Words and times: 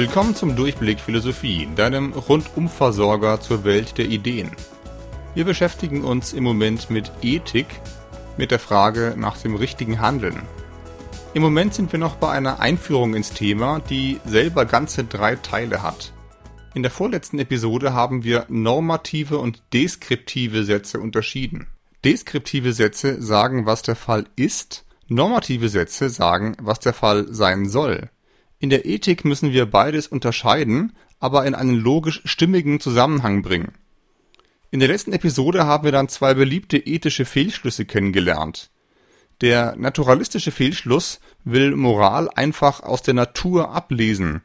Willkommen 0.00 0.34
zum 0.34 0.56
Durchblick 0.56 0.98
Philosophie, 0.98 1.68
deinem 1.76 2.14
Rundumversorger 2.14 3.38
zur 3.38 3.64
Welt 3.64 3.98
der 3.98 4.06
Ideen. 4.06 4.50
Wir 5.34 5.44
beschäftigen 5.44 6.04
uns 6.04 6.32
im 6.32 6.42
Moment 6.42 6.88
mit 6.88 7.12
Ethik, 7.20 7.66
mit 8.38 8.50
der 8.50 8.60
Frage 8.60 9.14
nach 9.18 9.36
dem 9.36 9.54
richtigen 9.54 10.00
Handeln. 10.00 10.40
Im 11.34 11.42
Moment 11.42 11.74
sind 11.74 11.92
wir 11.92 11.98
noch 11.98 12.16
bei 12.16 12.30
einer 12.30 12.60
Einführung 12.60 13.12
ins 13.12 13.32
Thema, 13.34 13.80
die 13.90 14.18
selber 14.24 14.64
ganze 14.64 15.04
drei 15.04 15.36
Teile 15.36 15.82
hat. 15.82 16.14
In 16.72 16.80
der 16.80 16.90
vorletzten 16.90 17.38
Episode 17.38 17.92
haben 17.92 18.24
wir 18.24 18.46
normative 18.48 19.36
und 19.36 19.62
deskriptive 19.74 20.64
Sätze 20.64 20.98
unterschieden. 20.98 21.66
Deskriptive 22.04 22.72
Sätze 22.72 23.20
sagen, 23.20 23.66
was 23.66 23.82
der 23.82 23.96
Fall 23.96 24.24
ist, 24.34 24.86
normative 25.08 25.68
Sätze 25.68 26.08
sagen, 26.08 26.56
was 26.58 26.80
der 26.80 26.94
Fall 26.94 27.26
sein 27.34 27.68
soll. 27.68 28.08
In 28.60 28.68
der 28.68 28.84
Ethik 28.84 29.24
müssen 29.24 29.52
wir 29.52 29.64
beides 29.66 30.06
unterscheiden, 30.06 30.92
aber 31.18 31.46
in 31.46 31.54
einen 31.54 31.74
logisch 31.74 32.20
stimmigen 32.26 32.78
Zusammenhang 32.78 33.40
bringen. 33.42 33.72
In 34.70 34.80
der 34.80 34.88
letzten 34.88 35.14
Episode 35.14 35.66
haben 35.66 35.84
wir 35.84 35.92
dann 35.92 36.08
zwei 36.08 36.34
beliebte 36.34 36.76
ethische 36.76 37.24
Fehlschlüsse 37.24 37.86
kennengelernt. 37.86 38.70
Der 39.40 39.74
naturalistische 39.76 40.50
Fehlschluss 40.50 41.20
will 41.44 41.74
Moral 41.74 42.28
einfach 42.28 42.82
aus 42.82 43.02
der 43.02 43.14
Natur 43.14 43.70
ablesen. 43.70 44.42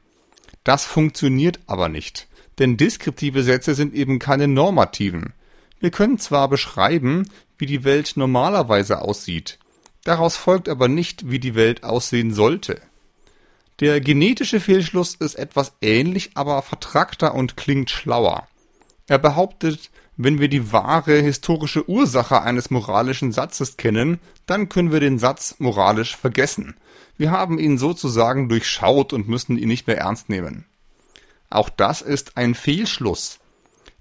Das 0.63 0.85
funktioniert 0.85 1.59
aber 1.67 1.89
nicht, 1.89 2.27
denn 2.57 2.77
deskriptive 2.77 3.43
Sätze 3.43 3.75
sind 3.75 3.93
eben 3.93 4.17
keine 4.17 4.47
normativen. 4.47 5.33
Wir 5.81 5.91
können 5.91 6.17
zwar 6.17 6.47
beschreiben, 6.47 7.29
wie 7.57 7.65
die 7.65 7.83
Welt 7.83 8.13
normalerweise 8.15 9.01
aussieht, 9.01 9.59
daraus 10.05 10.37
folgt 10.37 10.69
aber 10.69 10.87
nicht, 10.87 11.29
wie 11.29 11.39
die 11.39 11.55
Welt 11.55 11.83
aussehen 11.83 12.33
sollte. 12.33 12.81
Der 13.81 13.99
genetische 13.99 14.61
Fehlschluss 14.61 15.15
ist 15.15 15.35
etwas 15.35 15.73
ähnlich, 15.81 16.31
aber 16.35 16.61
vertrackter 16.61 17.35
und 17.35 17.57
klingt 17.57 17.89
schlauer. 17.89 18.47
Er 19.07 19.17
behauptet, 19.17 19.91
wenn 20.17 20.39
wir 20.39 20.47
die 20.47 20.71
wahre 20.71 21.19
historische 21.19 21.89
Ursache 21.89 22.41
eines 22.41 22.69
moralischen 22.69 23.33
Satzes 23.33 23.75
kennen, 23.75 24.19
dann 24.45 24.69
können 24.69 24.93
wir 24.93 25.01
den 25.01 25.19
Satz 25.19 25.55
moralisch 25.59 26.15
vergessen. 26.15 26.75
Wir 27.17 27.31
haben 27.31 27.59
ihn 27.59 27.77
sozusagen 27.77 28.47
durchschaut 28.47 29.11
und 29.11 29.27
müssen 29.27 29.57
ihn 29.57 29.67
nicht 29.67 29.87
mehr 29.87 29.97
ernst 29.97 30.29
nehmen. 30.29 30.65
Auch 31.49 31.69
das 31.69 32.01
ist 32.01 32.37
ein 32.37 32.55
Fehlschluss. 32.55 33.39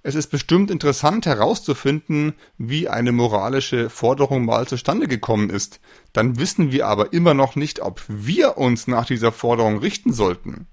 Es 0.06 0.14
ist 0.14 0.27
bestimmt 0.27 0.70
interessant 0.70 1.24
herauszufinden, 1.24 2.34
wie 2.58 2.91
eine 2.91 3.10
moralische 3.10 3.88
Forderung 3.88 4.44
mal 4.44 4.69
zustande 4.69 5.08
gekommen 5.08 5.48
ist. 5.48 5.80
Dann 6.12 6.38
wissen 6.38 6.70
wir 6.72 6.86
aber 6.86 7.14
immer 7.14 7.33
noch 7.33 7.56
nicht, 7.56 7.80
ob 7.80 8.05
wir 8.06 8.58
uns 8.58 8.86
nach 8.86 9.06
dieser 9.06 9.33
Forderung 9.33 9.78
richten 9.78 10.12
sollten. 10.12 10.66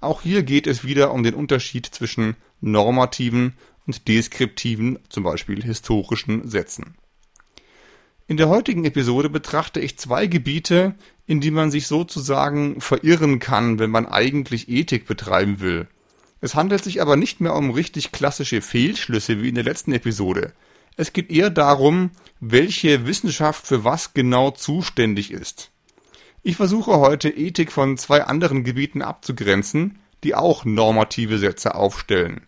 Auch 0.00 0.22
hier 0.22 0.44
geht 0.44 0.68
es 0.68 0.84
wieder 0.84 1.12
um 1.12 1.24
den 1.24 1.34
Unterschied 1.34 1.86
zwischen 1.86 2.36
normativen 2.60 3.54
und 3.88 4.06
deskriptiven, 4.06 5.00
zum 5.08 5.24
Beispiel 5.24 5.60
historischen 5.64 6.48
Sätzen. 6.48 6.94
In 8.28 8.36
der 8.36 8.48
heutigen 8.48 8.84
Episode 8.84 9.28
betrachte 9.28 9.80
ich 9.80 9.98
zwei 9.98 10.28
Gebiete, 10.28 10.94
in 11.26 11.40
die 11.40 11.50
man 11.50 11.72
sich 11.72 11.88
sozusagen 11.88 12.80
verirren 12.80 13.40
kann, 13.40 13.80
wenn 13.80 13.90
man 13.90 14.06
eigentlich 14.06 14.68
Ethik 14.68 15.08
betreiben 15.08 15.58
will. 15.58 15.88
Es 16.42 16.56
handelt 16.56 16.82
sich 16.82 17.00
aber 17.00 17.14
nicht 17.14 17.40
mehr 17.40 17.54
um 17.54 17.70
richtig 17.70 18.10
klassische 18.10 18.62
Fehlschlüsse 18.62 19.40
wie 19.40 19.48
in 19.48 19.54
der 19.54 19.62
letzten 19.62 19.92
Episode. 19.92 20.52
Es 20.96 21.12
geht 21.12 21.30
eher 21.30 21.50
darum, 21.50 22.10
welche 22.40 23.06
Wissenschaft 23.06 23.64
für 23.64 23.84
was 23.84 24.12
genau 24.12 24.50
zuständig 24.50 25.30
ist. 25.30 25.70
Ich 26.42 26.56
versuche 26.56 26.98
heute 26.98 27.28
Ethik 27.28 27.70
von 27.70 27.96
zwei 27.96 28.24
anderen 28.24 28.64
Gebieten 28.64 29.02
abzugrenzen, 29.02 30.00
die 30.24 30.34
auch 30.34 30.64
normative 30.64 31.38
Sätze 31.38 31.76
aufstellen. 31.76 32.44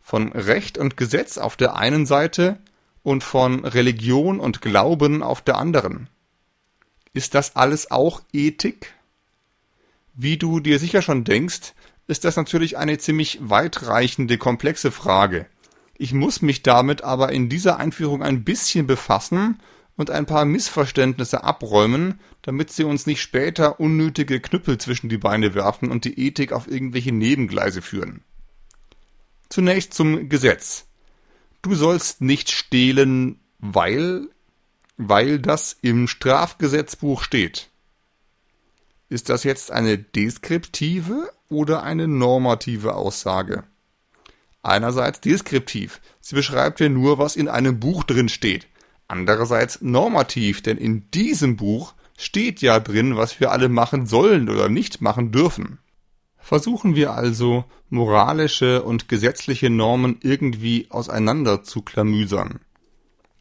Von 0.00 0.30
Recht 0.30 0.78
und 0.78 0.96
Gesetz 0.96 1.36
auf 1.36 1.56
der 1.56 1.74
einen 1.74 2.06
Seite 2.06 2.58
und 3.02 3.24
von 3.24 3.64
Religion 3.64 4.38
und 4.38 4.62
Glauben 4.62 5.20
auf 5.24 5.42
der 5.42 5.58
anderen. 5.58 6.08
Ist 7.12 7.34
das 7.34 7.56
alles 7.56 7.90
auch 7.90 8.22
Ethik? 8.32 8.94
Wie 10.14 10.36
du 10.36 10.60
dir 10.60 10.78
sicher 10.78 11.02
schon 11.02 11.24
denkst, 11.24 11.72
ist 12.06 12.24
das 12.24 12.36
natürlich 12.36 12.76
eine 12.78 12.98
ziemlich 12.98 13.38
weitreichende, 13.40 14.38
komplexe 14.38 14.90
Frage. 14.90 15.46
Ich 15.96 16.12
muss 16.12 16.42
mich 16.42 16.62
damit 16.62 17.02
aber 17.02 17.32
in 17.32 17.48
dieser 17.48 17.78
Einführung 17.78 18.22
ein 18.22 18.44
bisschen 18.44 18.86
befassen 18.86 19.60
und 19.96 20.10
ein 20.10 20.26
paar 20.26 20.44
Missverständnisse 20.44 21.44
abräumen, 21.44 22.18
damit 22.42 22.72
sie 22.72 22.84
uns 22.84 23.06
nicht 23.06 23.20
später 23.20 23.78
unnötige 23.78 24.40
Knüppel 24.40 24.78
zwischen 24.78 25.08
die 25.08 25.18
Beine 25.18 25.54
werfen 25.54 25.90
und 25.90 26.04
die 26.04 26.18
Ethik 26.18 26.52
auf 26.52 26.66
irgendwelche 26.66 27.12
Nebengleise 27.12 27.82
führen. 27.82 28.22
Zunächst 29.48 29.94
zum 29.94 30.28
Gesetz. 30.28 30.86
Du 31.60 31.74
sollst 31.74 32.20
nicht 32.20 32.50
stehlen, 32.50 33.38
weil, 33.58 34.28
weil 34.96 35.38
das 35.38 35.76
im 35.82 36.08
Strafgesetzbuch 36.08 37.22
steht. 37.22 37.68
Ist 39.08 39.28
das 39.28 39.44
jetzt 39.44 39.70
eine 39.70 39.98
deskriptive 39.98 41.30
oder 41.52 41.82
eine 41.82 42.08
normative 42.08 42.94
Aussage? 42.94 43.64
Einerseits 44.62 45.20
deskriptiv. 45.20 46.00
Sie 46.20 46.34
beschreibt 46.34 46.80
ja 46.80 46.88
nur, 46.88 47.18
was 47.18 47.36
in 47.36 47.48
einem 47.48 47.80
Buch 47.80 48.04
drin 48.04 48.28
steht. 48.28 48.66
Andererseits 49.08 49.80
normativ, 49.82 50.62
denn 50.62 50.78
in 50.78 51.10
diesem 51.10 51.56
Buch 51.56 51.94
steht 52.16 52.62
ja 52.62 52.80
drin, 52.80 53.16
was 53.16 53.40
wir 53.40 53.50
alle 53.50 53.68
machen 53.68 54.06
sollen 54.06 54.48
oder 54.48 54.68
nicht 54.68 55.00
machen 55.00 55.32
dürfen. 55.32 55.78
Versuchen 56.38 56.96
wir 56.96 57.12
also, 57.12 57.64
moralische 57.88 58.82
und 58.82 59.08
gesetzliche 59.08 59.70
Normen 59.70 60.18
irgendwie 60.22 60.86
auseinander 60.90 61.62
zu 61.62 61.82
klamüsern. 61.82 62.60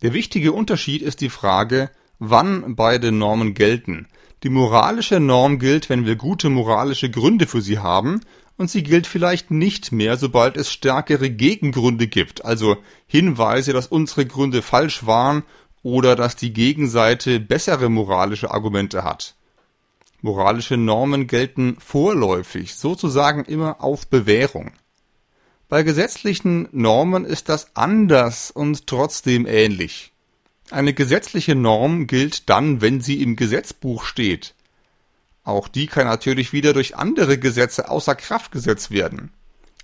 Der 0.01 0.13
wichtige 0.13 0.51
Unterschied 0.51 1.01
ist 1.01 1.21
die 1.21 1.29
Frage, 1.29 1.89
wann 2.19 2.75
beide 2.75 3.11
Normen 3.11 3.53
gelten, 3.53 4.07
die 4.43 4.49
moralische 4.49 5.19
Norm 5.19 5.59
gilt, 5.59 5.89
wenn 5.89 6.05
wir 6.05 6.15
gute 6.15 6.49
moralische 6.49 7.09
Gründe 7.09 7.47
für 7.47 7.61
sie 7.61 7.79
haben, 7.79 8.21
und 8.57 8.69
sie 8.69 8.83
gilt 8.83 9.07
vielleicht 9.07 9.49
nicht 9.49 9.91
mehr, 9.91 10.17
sobald 10.17 10.55
es 10.55 10.71
stärkere 10.71 11.31
Gegengründe 11.31 12.07
gibt, 12.07 12.45
also 12.45 12.77
Hinweise, 13.07 13.73
dass 13.73 13.87
unsere 13.87 14.25
Gründe 14.25 14.61
falsch 14.61 15.05
waren 15.05 15.43
oder 15.81 16.15
dass 16.15 16.35
die 16.35 16.53
Gegenseite 16.53 17.39
bessere 17.39 17.89
moralische 17.89 18.51
Argumente 18.51 19.03
hat. 19.03 19.35
Moralische 20.21 20.77
Normen 20.77 21.25
gelten 21.25 21.77
vorläufig, 21.79 22.75
sozusagen 22.75 23.45
immer 23.45 23.83
auf 23.83 24.07
Bewährung. 24.07 24.71
Bei 25.67 25.81
gesetzlichen 25.81 26.67
Normen 26.71 27.25
ist 27.25 27.49
das 27.49 27.75
anders 27.75 28.51
und 28.51 28.85
trotzdem 28.85 29.47
ähnlich. 29.47 30.10
Eine 30.71 30.93
gesetzliche 30.93 31.53
Norm 31.53 32.07
gilt 32.07 32.49
dann, 32.49 32.79
wenn 32.79 33.01
sie 33.01 33.21
im 33.21 33.35
Gesetzbuch 33.35 34.05
steht. 34.05 34.53
Auch 35.43 35.67
die 35.67 35.87
kann 35.87 36.07
natürlich 36.07 36.53
wieder 36.53 36.71
durch 36.71 36.95
andere 36.95 37.37
Gesetze 37.37 37.89
außer 37.89 38.15
Kraft 38.15 38.53
gesetzt 38.53 38.89
werden. 38.89 39.33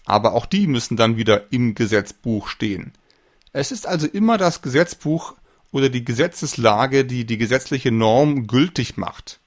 Aber 0.06 0.34
auch 0.34 0.46
die 0.46 0.66
müssen 0.66 0.96
dann 0.96 1.18
wieder 1.18 1.52
im 1.52 1.76
Gesetzbuch 1.76 2.48
stehen. 2.48 2.94
Es 3.52 3.74
ist 3.74 3.86
also 3.86 4.08
immer 4.08 4.38
das 4.38 4.62
Gesetzbuch 4.62 5.34
oder 5.72 5.90
die 5.90 6.06
Gesetzeslage, 6.06 7.04
die 7.04 7.26
die 7.26 7.38
gesetzliche 7.38 7.92
Norm 7.92 8.48
gültig 8.48 8.96
macht. 8.96 9.40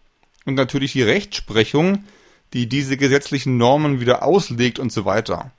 Und 0.45 0.57
natürlich 0.57 0.93
die 0.93 1.03
Rechtsprechung, 1.03 2.05
die 2.53 2.69
diese 2.69 2.99
gesetzlichen 2.99 3.57
Normen 3.57 4.01
wieder 4.01 4.25
auslegt 4.25 4.79
und 4.79 4.93
so 4.93 5.07
weiter. 5.07 5.53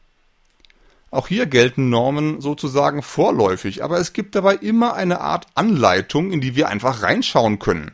Auch 1.11 1.27
hier 1.27 1.45
gelten 1.45 1.89
Normen 1.89 2.39
sozusagen 2.39 3.03
vorläufig, 3.03 3.83
aber 3.83 3.99
es 3.99 4.13
gibt 4.13 4.33
dabei 4.33 4.55
immer 4.55 4.93
eine 4.93 5.19
Art 5.19 5.45
Anleitung, 5.55 6.31
in 6.31 6.39
die 6.39 6.55
wir 6.55 6.69
einfach 6.69 7.03
reinschauen 7.03 7.59
können. 7.59 7.91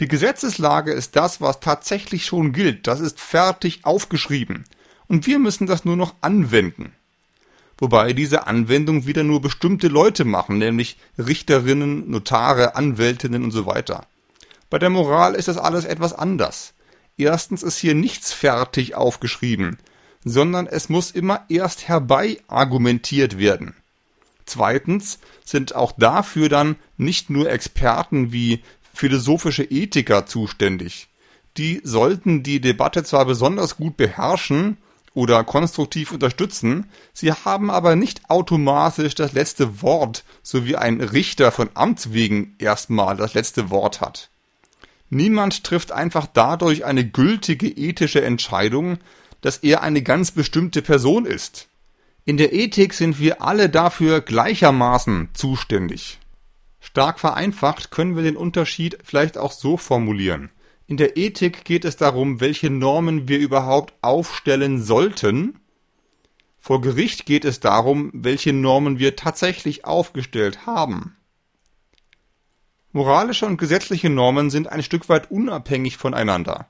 Die 0.00 0.08
Gesetzeslage 0.08 0.92
ist 0.92 1.16
das, 1.16 1.42
was 1.42 1.60
tatsächlich 1.60 2.24
schon 2.24 2.52
gilt, 2.52 2.86
das 2.86 3.00
ist 3.00 3.20
fertig 3.20 3.84
aufgeschrieben, 3.84 4.64
und 5.06 5.26
wir 5.26 5.38
müssen 5.38 5.66
das 5.66 5.84
nur 5.84 5.96
noch 5.96 6.14
anwenden. 6.22 6.92
Wobei 7.78 8.14
diese 8.14 8.46
Anwendung 8.46 9.06
wieder 9.06 9.22
nur 9.22 9.42
bestimmte 9.42 9.88
Leute 9.88 10.24
machen, 10.24 10.56
nämlich 10.56 10.96
Richterinnen, 11.18 12.10
Notare, 12.10 12.74
Anwältinnen 12.74 13.44
und 13.44 13.50
so 13.50 13.66
weiter. 13.66 14.06
Bei 14.70 14.78
der 14.78 14.88
Moral 14.88 15.34
ist 15.34 15.48
das 15.48 15.58
alles 15.58 15.84
etwas 15.84 16.14
anders. 16.14 16.72
Erstens 17.18 17.62
ist 17.62 17.76
hier 17.76 17.94
nichts 17.94 18.32
fertig 18.32 18.94
aufgeschrieben, 18.94 19.78
sondern 20.28 20.66
es 20.66 20.88
muss 20.88 21.12
immer 21.12 21.44
erst 21.48 21.86
herbei 21.86 22.38
argumentiert 22.48 23.38
werden. 23.38 23.76
Zweitens 24.44 25.20
sind 25.44 25.76
auch 25.76 25.92
dafür 25.96 26.48
dann 26.48 26.74
nicht 26.96 27.30
nur 27.30 27.48
Experten 27.48 28.32
wie 28.32 28.60
philosophische 28.92 29.62
Ethiker 29.62 30.26
zuständig. 30.26 31.06
Die 31.58 31.80
sollten 31.84 32.42
die 32.42 32.60
Debatte 32.60 33.04
zwar 33.04 33.24
besonders 33.24 33.76
gut 33.76 33.96
beherrschen 33.96 34.78
oder 35.14 35.44
konstruktiv 35.44 36.10
unterstützen, 36.10 36.90
sie 37.12 37.32
haben 37.32 37.70
aber 37.70 37.94
nicht 37.94 38.28
automatisch 38.28 39.14
das 39.14 39.32
letzte 39.32 39.80
Wort, 39.80 40.24
so 40.42 40.66
wie 40.66 40.74
ein 40.74 41.00
Richter 41.00 41.52
von 41.52 41.70
Amts 41.74 42.12
wegen 42.12 42.56
erstmal 42.58 43.16
das 43.16 43.34
letzte 43.34 43.70
Wort 43.70 44.00
hat. 44.00 44.28
Niemand 45.08 45.62
trifft 45.62 45.92
einfach 45.92 46.26
dadurch 46.26 46.84
eine 46.84 47.06
gültige 47.06 47.68
ethische 47.68 48.24
Entscheidung, 48.24 48.98
dass 49.46 49.58
er 49.58 49.80
eine 49.84 50.02
ganz 50.02 50.32
bestimmte 50.32 50.82
Person 50.82 51.24
ist. 51.24 51.68
In 52.24 52.36
der 52.36 52.52
Ethik 52.52 52.92
sind 52.92 53.20
wir 53.20 53.42
alle 53.42 53.68
dafür 53.68 54.20
gleichermaßen 54.20 55.28
zuständig. 55.34 56.18
Stark 56.80 57.20
vereinfacht 57.20 57.92
können 57.92 58.16
wir 58.16 58.24
den 58.24 58.36
Unterschied 58.36 58.98
vielleicht 59.04 59.38
auch 59.38 59.52
so 59.52 59.76
formulieren. 59.76 60.50
In 60.88 60.96
der 60.96 61.16
Ethik 61.16 61.64
geht 61.64 61.84
es 61.84 61.96
darum, 61.96 62.40
welche 62.40 62.70
Normen 62.70 63.28
wir 63.28 63.38
überhaupt 63.38 63.94
aufstellen 64.02 64.82
sollten. 64.82 65.60
Vor 66.58 66.80
Gericht 66.80 67.24
geht 67.24 67.44
es 67.44 67.60
darum, 67.60 68.10
welche 68.12 68.52
Normen 68.52 68.98
wir 68.98 69.14
tatsächlich 69.14 69.84
aufgestellt 69.84 70.66
haben. 70.66 71.14
Moralische 72.90 73.46
und 73.46 73.58
gesetzliche 73.58 74.10
Normen 74.10 74.50
sind 74.50 74.66
ein 74.72 74.82
Stück 74.82 75.08
weit 75.08 75.30
unabhängig 75.30 75.98
voneinander. 75.98 76.66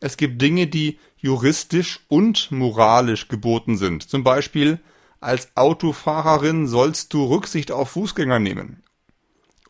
Es 0.00 0.16
gibt 0.16 0.42
Dinge, 0.42 0.66
die 0.66 0.98
juristisch 1.26 2.00
und 2.06 2.52
moralisch 2.52 3.26
geboten 3.26 3.76
sind. 3.76 4.08
Zum 4.08 4.22
Beispiel 4.22 4.78
als 5.20 5.56
Autofahrerin 5.56 6.68
sollst 6.68 7.12
du 7.12 7.24
Rücksicht 7.24 7.72
auf 7.72 7.90
Fußgänger 7.90 8.38
nehmen. 8.38 8.84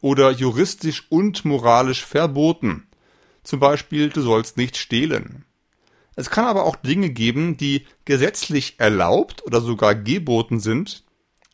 Oder 0.02 0.30
juristisch 0.30 1.06
und 1.08 1.46
moralisch 1.46 2.04
verboten. 2.04 2.86
Zum 3.42 3.58
Beispiel, 3.58 4.10
du 4.10 4.20
sollst 4.20 4.58
nicht 4.58 4.76
stehlen. 4.76 5.46
Es 6.14 6.28
kann 6.28 6.44
aber 6.44 6.64
auch 6.64 6.76
Dinge 6.76 7.08
geben, 7.08 7.56
die 7.56 7.86
gesetzlich 8.04 8.78
erlaubt 8.78 9.42
oder 9.46 9.62
sogar 9.62 9.94
geboten 9.94 10.60
sind, 10.60 11.04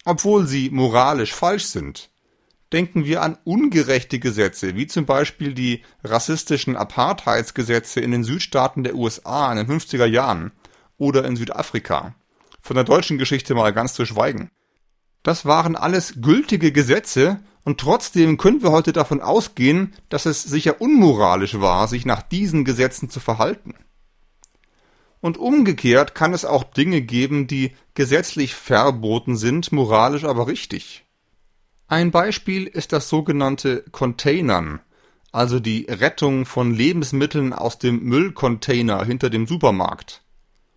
obwohl 0.05 0.49
sie 0.49 0.71
moralisch 0.71 1.33
falsch 1.33 1.67
sind. 1.67 2.11
Denken 2.73 3.05
wir 3.05 3.23
an 3.23 3.37
ungerechte 3.45 4.19
Gesetze, 4.19 4.75
wie 4.75 4.87
zum 4.87 5.05
Beispiel 5.07 5.55
die 5.55 5.83
rassistischen 6.03 6.77
Apartheidsgesetze 6.77 8.01
in 8.01 8.11
den 8.11 8.25
Südstaaten 8.25 8.83
der 8.83 8.95
USA 8.95 9.53
in 9.53 9.59
den 9.59 9.81
50er 9.81 10.07
Jahren 10.07 10.53
oder 10.97 11.25
in 11.25 11.37
Südafrika 11.37 12.15
von 12.63 12.77
der 12.77 12.85
deutschen 12.85 13.19
Geschichte 13.19 13.55
mal 13.55 13.73
ganz 13.73 13.93
zu 13.93 14.07
schweigen. 14.07 14.51
Das 15.23 15.45
waren 15.45 15.77
alles 15.77 16.15
gültige 16.23 16.73
Gesetze 16.73 17.41
und 17.65 17.79
trotzdem 17.79 18.39
können 18.39 18.63
wir 18.63 18.73
heute 18.73 18.93
davon 18.93 19.21
ausgehen, 19.21 19.95
dass 20.09 20.27
es 20.27 20.43
sicher 20.43 20.81
unmoralisch 20.81 21.61
war, 21.61 21.87
sich 21.89 22.07
nach 22.07 22.23
diesen 22.23 22.65
Gesetzen 22.65 23.11
zu 23.11 23.21
verhalten. 23.21 23.75
Und 25.21 25.39
umgekehrt 25.39 26.17
kann 26.17 26.33
es 26.33 26.45
auch 26.45 26.65
Dinge 26.65 27.03
geben, 27.03 27.47
die 27.47 27.77
gesetzlich 27.95 28.55
verboten 28.55 29.37
sind, 29.37 29.71
moralisch 29.71 30.25
aber 30.25 30.49
richtig. 30.49 31.05
Ein 31.93 32.11
Beispiel 32.11 32.67
ist 32.67 32.95
das 32.95 33.11
sogenannte 33.11 33.85
Containern, 33.93 34.81
also 35.31 35.61
die 35.61 35.85
Rettung 35.91 36.47
von 36.47 36.73
Lebensmitteln 36.73 37.53
aus 37.53 37.79
dem 37.79 38.03
Müllcontainer 38.05 39.05
hinter 39.05 39.29
dem 39.29 39.47
Supermarkt. 39.47 40.23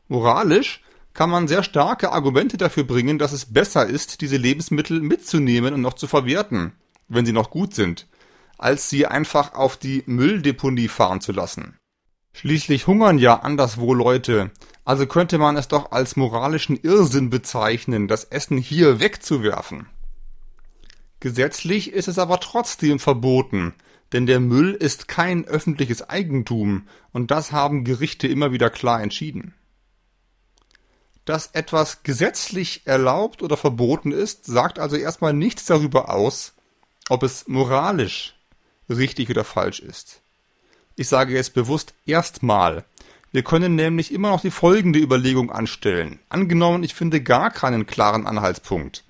Moralisch 0.09 0.83
kann 1.13 1.29
man 1.29 1.47
sehr 1.47 1.63
starke 1.63 2.11
Argumente 2.11 2.57
dafür 2.57 2.83
bringen, 2.83 3.17
dass 3.17 3.31
es 3.31 3.53
besser 3.53 3.85
ist, 3.85 4.19
diese 4.19 4.35
Lebensmittel 4.35 4.99
mitzunehmen 4.99 5.73
und 5.73 5.79
noch 5.79 5.93
zu 5.93 6.07
verwerten, 6.07 6.73
wenn 7.07 7.25
sie 7.25 7.31
noch 7.31 7.49
gut 7.49 7.73
sind, 7.73 8.07
als 8.57 8.89
sie 8.89 9.05
einfach 9.05 9.53
auf 9.53 9.77
die 9.77 10.03
Mülldeponie 10.07 10.89
fahren 10.89 11.21
zu 11.21 11.31
lassen. 11.31 11.77
Schließlich 12.33 12.87
hungern 12.87 13.19
ja 13.19 13.39
anderswo 13.39 13.93
Leute, 13.93 14.51
also 14.83 15.07
könnte 15.07 15.37
man 15.37 15.55
es 15.55 15.69
doch 15.69 15.93
als 15.93 16.17
moralischen 16.17 16.75
Irrsinn 16.75 17.29
bezeichnen, 17.29 18.09
das 18.09 18.25
Essen 18.25 18.57
hier 18.57 18.99
wegzuwerfen. 18.99 19.87
Gesetzlich 21.25 21.91
ist 21.91 22.07
es 22.07 22.19
aber 22.19 22.39
trotzdem 22.39 22.99
verboten, 22.99 23.73
denn 24.13 24.27
der 24.27 24.39
Müll 24.39 24.75
ist 24.75 25.07
kein 25.07 25.45
öffentliches 25.45 26.07
Eigentum, 26.07 26.87
und 27.13 27.31
das 27.31 27.51
haben 27.51 27.83
Gerichte 27.83 28.27
immer 28.27 28.51
wieder 28.51 28.69
klar 28.69 29.01
entschieden 29.01 29.55
dass 31.25 31.47
etwas 31.53 32.03
gesetzlich 32.03 32.83
erlaubt 32.85 33.41
oder 33.41 33.57
verboten 33.57 34.11
ist, 34.11 34.45
sagt 34.45 34.77
also 34.77 34.95
erstmal 34.95 35.33
nichts 35.33 35.65
darüber 35.65 36.13
aus, 36.13 36.53
ob 37.09 37.23
es 37.23 37.47
moralisch 37.47 38.35
richtig 38.89 39.29
oder 39.31 39.43
falsch 39.43 39.79
ist. 39.79 40.21
Ich 40.95 41.07
sage 41.07 41.33
jetzt 41.33 41.55
bewusst 41.55 41.95
erstmal. 42.05 42.85
Wir 43.31 43.43
können 43.43 43.75
nämlich 43.75 44.13
immer 44.13 44.29
noch 44.29 44.41
die 44.41 44.51
folgende 44.51 44.99
Überlegung 44.99 45.51
anstellen. 45.51 46.19
Angenommen, 46.29 46.83
ich 46.83 46.93
finde 46.93 47.21
gar 47.21 47.49
keinen 47.49 47.87
klaren 47.87 48.27
Anhaltspunkt, 48.27 49.03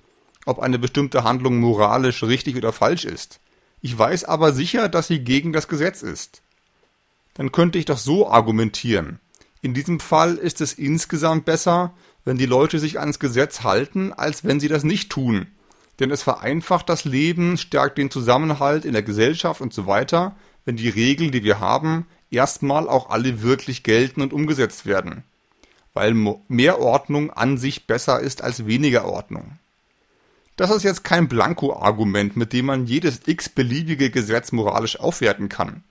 ob 0.46 0.60
eine 0.60 0.78
bestimmte 0.78 1.24
Handlung 1.24 1.58
moralisch 1.58 2.22
richtig 2.22 2.56
oder 2.56 2.72
falsch 2.72 3.04
ist. 3.04 3.40
Ich 3.82 3.96
weiß 3.96 4.24
aber 4.24 4.52
sicher, 4.52 4.88
dass 4.88 5.08
sie 5.08 5.20
gegen 5.20 5.52
das 5.52 5.68
Gesetz 5.68 6.02
ist. 6.02 6.40
Dann 7.34 7.52
könnte 7.52 7.78
ich 7.78 7.84
doch 7.84 7.98
so 7.98 8.28
argumentieren. 8.28 9.20
In 9.60 9.74
diesem 9.74 10.00
Fall 10.00 10.36
ist 10.36 10.60
es 10.60 10.72
insgesamt 10.72 11.44
besser, 11.44 11.92
wenn 12.24 12.38
die 12.38 12.46
Leute 12.46 12.78
sich 12.78 12.98
ans 12.98 13.18
Gesetz 13.18 13.62
halten, 13.62 14.12
als 14.12 14.44
wenn 14.44 14.60
sie 14.60 14.68
das 14.68 14.84
nicht 14.84 15.10
tun. 15.10 15.48
Denn 16.00 16.10
es 16.10 16.22
vereinfacht 16.22 16.88
das 16.88 17.04
Leben, 17.04 17.56
stärkt 17.56 17.98
den 17.98 18.10
Zusammenhalt 18.10 18.84
in 18.84 18.92
der 18.92 19.02
Gesellschaft 19.02 19.60
und 19.60 19.72
so 19.72 19.86
weiter, 19.86 20.36
wenn 20.64 20.76
die 20.76 20.88
Regeln, 20.88 21.30
die 21.30 21.44
wir 21.44 21.60
haben, 21.60 22.06
erstmal 22.30 22.88
auch 22.88 23.10
alle 23.10 23.42
wirklich 23.42 23.82
gelten 23.82 24.20
und 24.20 24.32
umgesetzt 24.32 24.86
werden. 24.86 25.22
Weil 25.94 26.14
mehr 26.48 26.80
Ordnung 26.80 27.30
an 27.30 27.56
sich 27.56 27.86
besser 27.86 28.20
ist 28.20 28.42
als 28.42 28.66
weniger 28.66 29.06
Ordnung. 29.06 29.58
Das 30.56 30.70
ist 30.70 30.82
jetzt 30.82 31.04
kein 31.04 31.28
Blanko-Argument, 31.28 32.36
mit 32.36 32.52
dem 32.52 32.66
man 32.66 32.86
jedes 32.86 33.20
x-beliebige 33.26 34.10
Gesetz 34.10 34.52
moralisch 34.52 34.98
aufwerten 34.98 35.48
kann. 35.48 35.84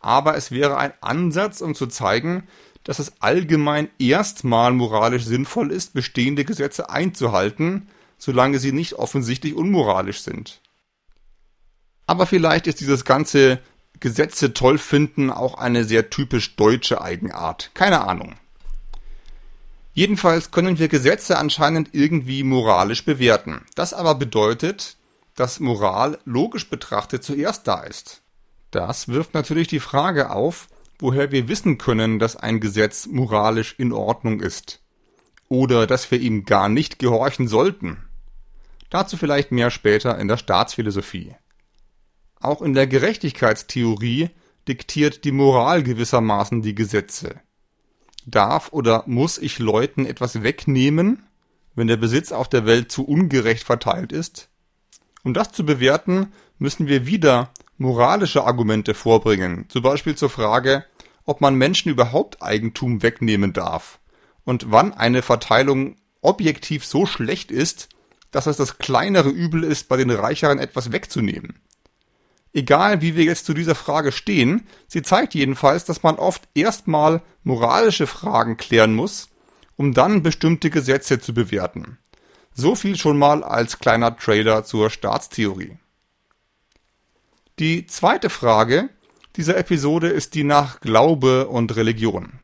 Aber 0.00 0.36
es 0.36 0.50
wäre 0.52 0.78
ein 0.78 0.92
Ansatz, 1.00 1.60
um 1.60 1.74
zu 1.74 1.88
zeigen, 1.88 2.44
dass 2.84 2.98
es 2.98 3.12
allgemein 3.20 3.88
erstmal 3.98 4.72
moralisch 4.72 5.24
sinnvoll 5.24 5.70
ist, 5.70 5.94
bestehende 5.94 6.44
Gesetze 6.44 6.90
einzuhalten, 6.90 7.88
solange 8.18 8.58
sie 8.58 8.72
nicht 8.72 8.94
offensichtlich 8.94 9.54
unmoralisch 9.54 10.22
sind. 10.22 10.60
Aber 12.06 12.26
vielleicht 12.26 12.66
ist 12.66 12.80
dieses 12.80 13.04
ganze 13.04 13.60
Gesetze 14.00 14.52
toll 14.52 14.78
finden 14.78 15.30
auch 15.30 15.54
eine 15.58 15.84
sehr 15.84 16.10
typisch 16.10 16.56
deutsche 16.56 17.00
Eigenart. 17.00 17.70
Keine 17.74 18.02
Ahnung. 18.02 18.34
Jedenfalls 19.94 20.50
können 20.50 20.78
wir 20.78 20.88
Gesetze 20.88 21.38
anscheinend 21.38 21.90
irgendwie 21.92 22.44
moralisch 22.44 23.04
bewerten. 23.04 23.66
Das 23.74 23.92
aber 23.92 24.14
bedeutet, 24.14 24.96
dass 25.36 25.60
Moral 25.60 26.18
logisch 26.24 26.70
betrachtet 26.70 27.22
zuerst 27.24 27.68
da 27.68 27.82
ist. 27.82 28.22
Das 28.70 29.08
wirft 29.08 29.34
natürlich 29.34 29.68
die 29.68 29.80
Frage 29.80 30.30
auf, 30.30 30.68
woher 30.98 31.30
wir 31.30 31.48
wissen 31.48 31.78
können, 31.78 32.18
dass 32.18 32.36
ein 32.36 32.60
Gesetz 32.60 33.06
moralisch 33.06 33.74
in 33.76 33.92
Ordnung 33.92 34.40
ist. 34.40 34.80
Oder 35.48 35.86
dass 35.86 36.10
wir 36.10 36.20
ihm 36.20 36.44
gar 36.46 36.70
nicht 36.70 36.98
gehorchen 36.98 37.48
sollten. 37.48 38.08
Dazu 38.88 39.16
vielleicht 39.16 39.52
mehr 39.52 39.70
später 39.70 40.18
in 40.18 40.28
der 40.28 40.38
Staatsphilosophie. 40.38 41.34
Auch 42.40 42.62
in 42.62 42.72
der 42.72 42.86
Gerechtigkeitstheorie 42.86 44.30
diktiert 44.68 45.24
die 45.24 45.32
Moral 45.32 45.82
gewissermaßen 45.82 46.62
die 46.62 46.74
Gesetze. 46.74 47.40
Darf 48.26 48.72
oder 48.72 49.04
muss 49.06 49.38
ich 49.38 49.58
Leuten 49.58 50.06
etwas 50.06 50.42
wegnehmen, 50.42 51.24
wenn 51.74 51.86
der 51.86 51.96
Besitz 51.96 52.32
auf 52.32 52.48
der 52.48 52.66
Welt 52.66 52.92
zu 52.92 53.04
ungerecht 53.04 53.64
verteilt 53.64 54.12
ist? 54.12 54.48
Um 55.24 55.34
das 55.34 55.52
zu 55.52 55.64
bewerten, 55.64 56.32
müssen 56.58 56.86
wir 56.86 57.06
wieder 57.06 57.50
moralische 57.78 58.44
Argumente 58.44 58.94
vorbringen, 58.94 59.66
zum 59.68 59.82
Beispiel 59.82 60.14
zur 60.14 60.30
Frage, 60.30 60.84
ob 61.24 61.40
man 61.40 61.54
Menschen 61.54 61.90
überhaupt 61.90 62.42
Eigentum 62.42 63.02
wegnehmen 63.02 63.52
darf 63.52 64.00
und 64.44 64.70
wann 64.70 64.92
eine 64.92 65.22
Verteilung 65.22 65.96
objektiv 66.20 66.84
so 66.84 67.06
schlecht 67.06 67.50
ist, 67.50 67.88
dass 68.30 68.46
es 68.46 68.56
das 68.56 68.78
kleinere 68.78 69.28
Übel 69.28 69.62
ist, 69.64 69.88
bei 69.88 69.96
den 69.96 70.10
Reicheren 70.10 70.58
etwas 70.58 70.92
wegzunehmen. 70.92 71.60
Egal 72.54 73.00
wie 73.00 73.16
wir 73.16 73.24
jetzt 73.24 73.46
zu 73.46 73.54
dieser 73.54 73.74
Frage 73.74 74.12
stehen, 74.12 74.66
sie 74.86 75.02
zeigt 75.02 75.34
jedenfalls, 75.34 75.84
dass 75.84 76.02
man 76.02 76.16
oft 76.16 76.42
erstmal 76.54 77.22
moralische 77.44 78.06
Fragen 78.06 78.56
klären 78.56 78.94
muss, 78.94 79.30
um 79.76 79.94
dann 79.94 80.22
bestimmte 80.22 80.68
Gesetze 80.68 81.18
zu 81.18 81.32
bewerten. 81.32 81.98
So 82.54 82.74
viel 82.74 82.96
schon 82.96 83.18
mal 83.18 83.42
als 83.42 83.78
kleiner 83.78 84.16
Trailer 84.16 84.64
zur 84.64 84.90
Staatstheorie. 84.90 85.78
Die 87.58 87.86
zweite 87.86 88.28
Frage 88.28 88.90
dieser 89.36 89.56
Episode 89.56 90.08
ist 90.08 90.34
die 90.34 90.44
nach 90.44 90.80
Glaube 90.80 91.48
und 91.48 91.74
Religion. 91.74 92.40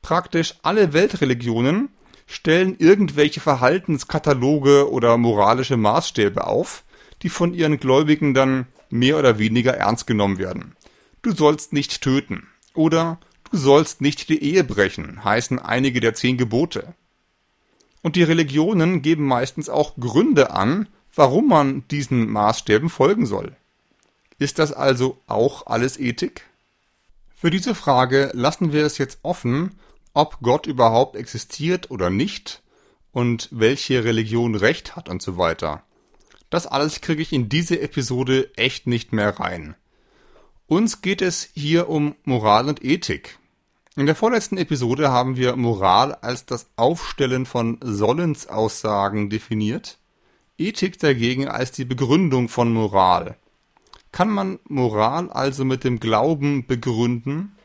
Praktisch 0.00 0.56
alle 0.62 0.92
Weltreligionen 0.92 1.90
stellen 2.26 2.76
irgendwelche 2.78 3.40
Verhaltenskataloge 3.40 4.90
oder 4.90 5.16
moralische 5.16 5.76
Maßstäbe 5.76 6.44
auf, 6.44 6.82
die 7.22 7.28
von 7.28 7.54
ihren 7.54 7.78
Gläubigen 7.78 8.34
dann 8.34 8.66
mehr 8.92 9.18
oder 9.18 9.38
weniger 9.38 9.74
ernst 9.74 10.06
genommen 10.06 10.38
werden. 10.38 10.76
Du 11.22 11.32
sollst 11.32 11.72
nicht 11.72 12.02
töten 12.02 12.48
oder 12.74 13.18
du 13.50 13.56
sollst 13.56 14.00
nicht 14.00 14.28
die 14.28 14.42
Ehe 14.42 14.64
brechen, 14.64 15.24
heißen 15.24 15.58
einige 15.58 16.00
der 16.00 16.14
zehn 16.14 16.36
Gebote. 16.36 16.94
Und 18.02 18.16
die 18.16 18.22
Religionen 18.22 19.02
geben 19.02 19.26
meistens 19.26 19.68
auch 19.68 19.96
Gründe 19.96 20.50
an, 20.50 20.88
warum 21.14 21.48
man 21.48 21.86
diesen 21.88 22.28
Maßstäben 22.28 22.88
folgen 22.88 23.26
soll. 23.26 23.56
Ist 24.38 24.58
das 24.58 24.72
also 24.72 25.18
auch 25.26 25.66
alles 25.66 25.98
Ethik? 25.98 26.46
Für 27.34 27.50
diese 27.50 27.74
Frage 27.74 28.30
lassen 28.34 28.72
wir 28.72 28.84
es 28.84 28.98
jetzt 28.98 29.20
offen, 29.22 29.78
ob 30.14 30.40
Gott 30.42 30.66
überhaupt 30.66 31.16
existiert 31.16 31.90
oder 31.90 32.10
nicht 32.10 32.62
und 33.12 33.48
welche 33.52 34.04
Religion 34.04 34.54
recht 34.54 34.96
hat 34.96 35.08
und 35.08 35.22
so 35.22 35.38
weiter. 35.38 35.82
Das 36.52 36.66
alles 36.66 37.00
kriege 37.00 37.22
ich 37.22 37.32
in 37.32 37.48
diese 37.48 37.80
Episode 37.80 38.50
echt 38.58 38.86
nicht 38.86 39.14
mehr 39.14 39.40
rein. 39.40 39.74
Uns 40.66 41.00
geht 41.00 41.22
es 41.22 41.48
hier 41.54 41.88
um 41.88 42.14
Moral 42.24 42.68
und 42.68 42.84
Ethik. 42.84 43.38
In 43.96 44.04
der 44.04 44.14
vorletzten 44.14 44.58
Episode 44.58 45.10
haben 45.10 45.38
wir 45.38 45.56
Moral 45.56 46.14
als 46.14 46.44
das 46.44 46.66
Aufstellen 46.76 47.46
von 47.46 47.78
Sollensaussagen 47.82 49.30
definiert, 49.30 49.98
Ethik 50.58 50.98
dagegen 50.98 51.48
als 51.48 51.72
die 51.72 51.86
Begründung 51.86 52.50
von 52.50 52.70
Moral. 52.70 53.38
Kann 54.12 54.28
man 54.28 54.58
Moral 54.68 55.30
also 55.30 55.64
mit 55.64 55.84
dem 55.84 56.00
Glauben 56.00 56.66
begründen? 56.66 57.56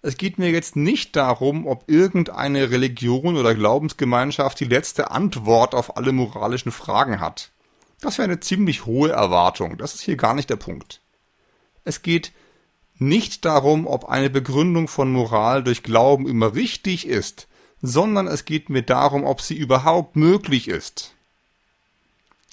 Es 0.00 0.16
geht 0.16 0.38
mir 0.38 0.52
jetzt 0.52 0.76
nicht 0.76 1.16
darum, 1.16 1.66
ob 1.66 1.90
irgendeine 1.90 2.70
Religion 2.70 3.36
oder 3.36 3.56
Glaubensgemeinschaft 3.56 4.60
die 4.60 4.66
letzte 4.66 5.10
Antwort 5.10 5.74
auf 5.74 5.96
alle 5.96 6.12
moralischen 6.12 6.70
Fragen 6.70 7.18
hat. 7.18 7.50
Das 8.00 8.18
wäre 8.18 8.26
eine 8.26 8.40
ziemlich 8.40 8.86
hohe 8.86 9.10
Erwartung. 9.10 9.76
Das 9.76 9.94
ist 9.94 10.00
hier 10.00 10.16
gar 10.16 10.34
nicht 10.34 10.50
der 10.50 10.56
Punkt. 10.56 11.00
Es 11.84 12.02
geht 12.02 12.32
nicht 12.98 13.44
darum, 13.44 13.86
ob 13.86 14.08
eine 14.08 14.30
Begründung 14.30 14.88
von 14.88 15.10
Moral 15.10 15.62
durch 15.64 15.82
Glauben 15.82 16.28
immer 16.28 16.54
richtig 16.54 17.06
ist, 17.06 17.48
sondern 17.82 18.26
es 18.26 18.44
geht 18.44 18.68
mir 18.68 18.82
darum, 18.82 19.24
ob 19.24 19.40
sie 19.40 19.56
überhaupt 19.56 20.16
möglich 20.16 20.68
ist. 20.68 21.14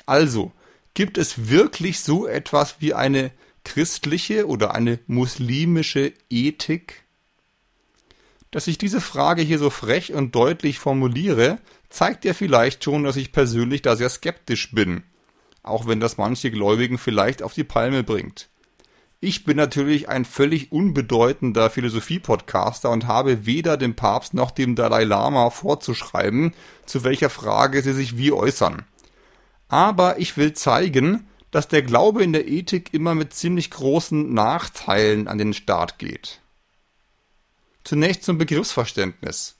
Also, 0.06 0.54
gibt 0.94 1.18
es 1.18 1.50
wirklich 1.50 2.00
so 2.00 2.28
etwas 2.28 2.78
wie 2.80 2.94
eine 2.94 3.32
christliche 3.66 4.48
oder 4.48 4.74
eine 4.74 5.00
muslimische 5.08 6.14
Ethik? 6.30 7.04
Dass 8.52 8.68
ich 8.68 8.78
diese 8.78 9.02
Frage 9.02 9.42
hier 9.42 9.60
so 9.60 9.70
frech 9.70 10.14
und 10.14 10.34
deutlich 10.34 10.80
formuliere, 10.80 11.60
zeigt 11.90 12.24
ja 12.24 12.34
vielleicht 12.34 12.86
schon, 12.86 13.04
dass 13.04 13.18
ich 13.18 13.34
persönlich 13.34 13.82
da 13.82 13.98
sehr 13.98 14.10
skeptisch 14.10 14.72
bin, 14.72 15.04
auch 15.68 15.88
wenn 15.88 16.00
das 16.00 16.18
manche 16.18 16.52
Gläubigen 16.52 16.98
vielleicht 16.98 17.44
auf 17.44 17.54
die 17.54 17.64
Palme 17.64 18.04
bringt. 18.04 18.50
Ich 19.20 19.46
bin 19.46 19.58
natürlich 19.58 20.10
ein 20.10 20.26
völlig 20.26 20.72
unbedeutender 20.72 21.72
Philosophie-Podcaster 21.72 22.92
und 22.92 23.08
habe 23.08 23.48
weder 23.48 23.76
dem 23.76 23.96
Papst 23.96 24.36
noch 24.36 24.52
dem 24.52 24.76
Dalai 24.76 25.06
Lama 25.06 25.50
vorzuschreiben, 25.50 26.54
zu 26.86 27.04
welcher 27.04 27.32
Frage 27.32 27.82
sie 27.82 27.94
sich 27.94 28.18
wie 28.18 28.32
äußern. 28.32 28.84
Aber 29.70 30.20
ich 30.20 30.38
will 30.38 30.54
zeigen, 30.54 31.28
dass 31.50 31.68
der 31.68 31.82
Glaube 31.82 32.24
in 32.24 32.32
der 32.32 32.48
Ethik 32.48 32.94
immer 32.94 33.16
mit 33.16 33.34
ziemlich 33.34 33.72
großen 33.72 34.34
Nachteilen 34.34 35.28
an 35.28 35.40
den 35.40 35.54
Start 35.54 35.98
geht. 35.98 36.42
Zunächst 37.84 38.24
zum 38.24 38.38
Begriffsverständnis. 38.38 39.56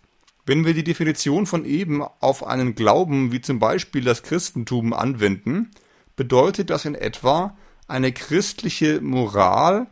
Wenn 0.46 0.66
wir 0.66 0.74
die 0.74 0.84
Definition 0.84 1.46
von 1.46 1.66
eben 1.66 2.04
auf 2.04 2.46
einen 2.46 2.76
Glauben 2.76 3.32
wie 3.32 3.42
zum 3.42 3.58
Beispiel 3.58 4.04
das 4.04 4.22
Christentum 4.22 4.94
anwenden, 4.94 5.72
bedeutet 6.18 6.70
das 6.70 6.84
in 6.84 6.96
etwa, 6.96 7.56
eine 7.88 8.12
christliche 8.12 9.00
Moral 9.00 9.88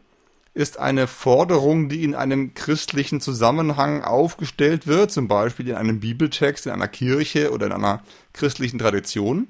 ist 0.53 0.79
eine 0.79 1.07
Forderung, 1.07 1.89
die 1.89 2.03
in 2.03 2.15
einem 2.15 2.53
christlichen 2.53 3.21
Zusammenhang 3.21 4.03
aufgestellt 4.03 4.87
wird, 4.87 5.11
zum 5.11 5.27
Beispiel 5.27 5.69
in 5.69 5.75
einem 5.75 5.99
Bibeltext, 5.99 6.65
in 6.65 6.71
einer 6.71 6.87
Kirche 6.87 7.51
oder 7.51 7.67
in 7.67 7.71
einer 7.73 8.01
christlichen 8.33 8.79
Tradition. 8.79 9.47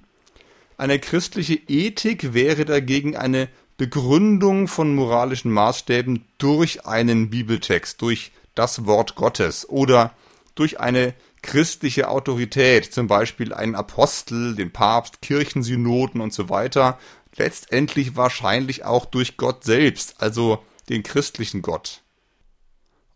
Eine 0.77 0.99
christliche 0.99 1.59
Ethik 1.67 2.33
wäre 2.33 2.65
dagegen 2.65 3.15
eine 3.15 3.49
Begründung 3.77 4.67
von 4.67 4.95
moralischen 4.95 5.51
Maßstäben 5.51 6.25
durch 6.37 6.85
einen 6.85 7.29
Bibeltext, 7.29 8.01
durch 8.01 8.31
das 8.55 8.85
Wort 8.85 9.15
Gottes 9.15 9.69
oder 9.69 10.11
durch 10.55 10.79
eine 10.79 11.13
christliche 11.45 12.09
Autorität, 12.09 12.93
zum 12.93 13.07
Beispiel 13.07 13.53
einen 13.53 13.75
Apostel, 13.75 14.55
den 14.55 14.71
Papst, 14.71 15.21
Kirchensynoden 15.21 16.19
und 16.19 16.33
so 16.33 16.49
weiter, 16.49 16.99
letztendlich 17.37 18.15
wahrscheinlich 18.15 18.83
auch 18.83 19.05
durch 19.05 19.37
Gott 19.37 19.63
selbst, 19.63 20.21
also 20.21 20.63
den 20.89 21.03
christlichen 21.03 21.61
Gott. 21.61 22.01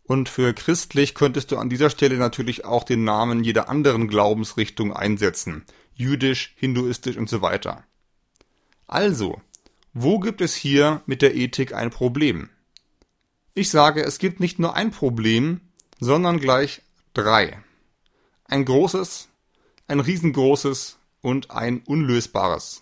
Und 0.04 0.30
für 0.30 0.54
christlich 0.54 1.14
könntest 1.14 1.52
du 1.52 1.58
an 1.58 1.70
dieser 1.70 1.90
Stelle 1.90 2.18
natürlich 2.18 2.66
auch 2.66 2.84
den 2.84 3.04
Namen 3.04 3.44
jeder 3.44 3.70
anderen 3.70 4.08
Glaubensrichtung 4.08 4.94
einsetzen, 4.94 5.66
jüdisch, 5.94 6.54
hinduistisch 6.56 7.18
und 7.18 7.30
so 7.30 7.42
weiter. 7.42 7.84
Also, 8.88 9.42
wo 9.94 10.20
gibt 10.20 10.42
es 10.42 10.56
hier 10.56 11.02
mit 11.06 11.22
der 11.22 11.36
Ethik 11.36 11.74
ein 11.74 11.90
Problem? 11.90 12.50
Ich 13.54 13.70
sage, 13.70 14.04
es 14.04 14.18
gibt 14.18 14.40
nicht 14.40 14.58
nur 14.58 14.76
ein 14.76 14.92
Problem, 14.92 15.62
sondern 16.00 16.40
gleich 16.40 16.82
drei. 17.14 17.58
Ein 18.52 18.66
großes, 18.66 19.30
ein 19.88 20.00
riesengroßes 20.00 20.98
und 21.22 21.52
ein 21.52 21.84
unlösbares. 21.86 22.82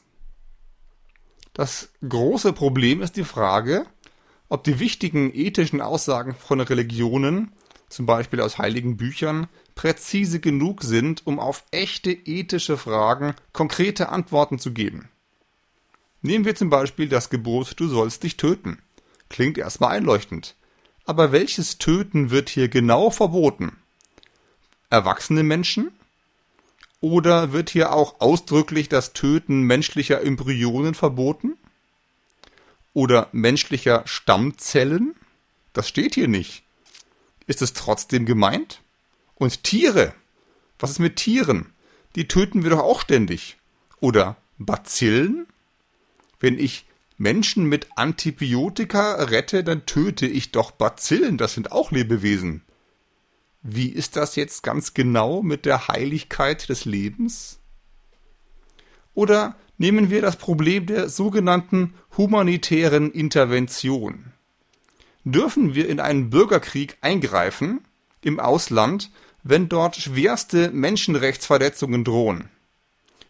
Das 1.52 1.90
große 2.08 2.54
Problem 2.54 3.02
ist 3.02 3.18
die 3.18 3.26
Frage, 3.26 3.86
ob 4.48 4.64
die 4.64 4.80
wichtigen 4.80 5.30
ethischen 5.36 5.82
Aussagen 5.82 6.36
von 6.36 6.62
Religionen, 6.62 7.52
zum 7.90 8.06
Beispiel 8.06 8.40
aus 8.40 8.58
heiligen 8.58 8.96
Büchern, 8.96 9.48
präzise 9.76 10.40
genug 10.40 10.84
sind, 10.84 11.28
um 11.28 11.38
auf 11.38 11.66
echte 11.72 12.12
ethische 12.12 12.78
Fragen 12.78 13.36
konkrete 13.52 14.08
Antworten 14.08 14.60
zu 14.60 14.72
geben. 14.72 15.10
Nehmen 16.22 16.46
wir 16.46 16.56
zum 16.56 16.70
Beispiel 16.70 17.10
das 17.10 17.30
Gebot, 17.30 17.78
du 17.78 17.90
sollst 17.90 18.24
dich 18.24 18.38
töten. 18.38 18.82
Klingt 19.28 19.58
erstmal 19.58 19.98
einleuchtend. 19.98 20.56
Aber 21.04 21.34
welches 21.34 21.78
Töten 21.78 22.32
wird 22.32 22.48
hier 22.48 22.70
genau 22.70 23.10
verboten? 23.10 23.76
Erwachsene 24.90 25.44
Menschen? 25.44 25.92
Oder 27.02 27.52
wird 27.52 27.70
hier 27.70 27.92
auch 27.94 28.20
ausdrücklich 28.22 28.90
das 28.90 29.14
Töten 29.14 29.62
menschlicher 29.62 30.22
Embryonen 30.22 30.94
verboten? 30.94 31.58
Oder 32.94 33.28
menschlicher 33.32 34.04
Stammzellen? 34.06 35.16
Das 35.74 35.88
steht 35.88 36.16
hier 36.16 36.28
nicht. 36.28 36.64
Ist 37.46 37.62
es 37.62 37.74
trotzdem 37.74 38.26
gemeint? 38.26 38.82
Und 39.36 39.64
Tiere? 39.64 40.14
Was 40.80 40.92
ist 40.92 41.00
mit 41.00 41.18
Tieren? 41.18 41.74
Die 42.16 42.28
töten 42.28 42.64
wir 42.64 42.72
doch 42.72 42.80
auch 42.80 43.02
ständig. 43.02 43.58
Oder 44.00 44.38
Bazillen? 44.58 45.48
Wenn 46.40 46.58
ich 46.58 46.86
Menschen 47.18 47.66
mit 47.66 47.88
Antibiotika 47.96 49.16
rette, 49.16 49.64
dann 49.64 49.86
töte 49.86 50.28
ich 50.28 50.52
doch 50.52 50.72
Bazillen, 50.72 51.38
das 51.38 51.54
sind 51.54 51.72
auch 51.72 51.92
Lebewesen. 51.92 52.64
Wie 53.62 53.90
ist 53.90 54.16
das 54.16 54.36
jetzt 54.36 54.64
ganz 54.64 54.94
genau 54.94 55.42
mit 55.42 55.66
der 55.66 55.88
Heiligkeit 55.88 56.70
des 56.70 56.86
Lebens? 56.86 57.60
Oder 59.14 59.56
nehmen 59.78 60.10
wir 60.10 60.22
das 60.22 60.36
Problem 60.36 60.86
der 60.86 61.10
sogenannten 61.10 61.96
humanitären 62.16 63.12
Intervention. 63.12 64.34
Dürfen 65.24 65.76
wir 65.76 65.90
in 65.90 66.00
einen 66.00 66.30
Bürgerkrieg 66.30 66.98
eingreifen 67.02 67.82
im 68.22 68.40
Ausland, 68.40 69.12
wenn 69.44 69.70
dort 69.70 69.96
schwerste 69.96 70.72
Menschenrechtsverletzungen 70.72 72.04
drohen? 72.04 72.50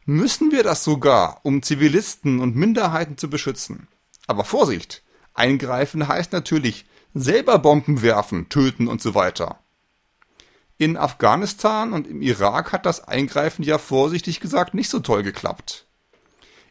müssen 0.08 0.54
wir 0.54 0.64
das 0.64 0.86
sogar, 0.86 1.42
um 1.44 1.62
Zivilisten 1.62 2.40
und 2.40 2.56
Minderheiten 2.56 3.18
zu 3.18 3.30
beschützen. 3.30 3.88
Aber 4.26 4.46
Vorsicht! 4.46 5.04
Eingreifen 5.34 6.08
heißt 6.08 6.32
natürlich 6.32 6.86
selber 7.14 7.60
Bomben 7.60 8.02
werfen, 8.02 8.50
töten 8.50 8.88
und 8.88 9.02
so 9.02 9.14
weiter. 9.14 9.60
In 10.78 10.96
Afghanistan 10.96 11.94
und 11.94 12.08
im 12.08 12.22
Irak 12.22 12.72
hat 12.72 12.86
das 12.86 13.08
Eingreifen 13.08 13.64
ja 13.64 13.78
vorsichtig 13.78 14.40
gesagt 14.40 14.74
nicht 14.74 14.90
so 14.90 15.00
toll 15.00 15.24
geklappt. 15.24 15.88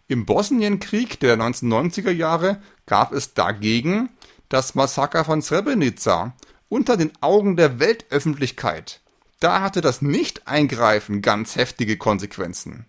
Im 0.07 0.25
Bosnienkrieg 0.25 1.19
der 1.19 1.37
1990er 1.37 2.13
Jahre 2.13 2.63
gab 2.87 3.13
es 3.13 3.35
dagegen 3.35 4.11
das 4.49 4.77
Massaker 4.77 5.25
von 5.25 5.43
Srebrenica 5.43 6.37
unter 6.69 6.97
den 6.97 7.11
Augen 7.21 7.57
der 7.57 7.81
Weltöffentlichkeit. 7.81 9.01
Da 9.41 9.61
hatte 9.61 9.81
das 9.81 10.03
Nicht-Eingreifen 10.03 11.23
ganz 11.23 11.57
heftige 11.57 11.97
Konsequenzen. 11.97 12.87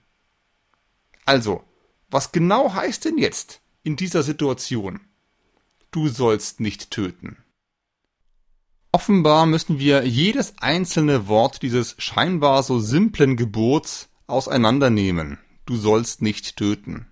Also, 1.25 1.63
was 2.09 2.31
genau 2.31 2.73
heißt 2.73 3.05
denn 3.05 3.17
jetzt 3.17 3.59
in 3.83 3.95
dieser 3.95 4.21
Situation? 4.21 4.99
Du 5.91 6.07
sollst 6.09 6.59
nicht 6.59 6.91
töten. 6.91 7.37
Offenbar 8.97 9.45
müssen 9.45 9.77
wir 9.77 10.07
jedes 10.07 10.55
einzelne 10.57 11.27
Wort 11.27 11.61
dieses 11.61 11.93
scheinbar 11.99 12.63
so 12.63 12.79
simplen 12.79 13.37
Gebots 13.37 14.09
auseinandernehmen. 14.25 15.37
Du 15.67 15.75
sollst 15.75 16.23
nicht 16.23 16.55
töten. 16.55 17.05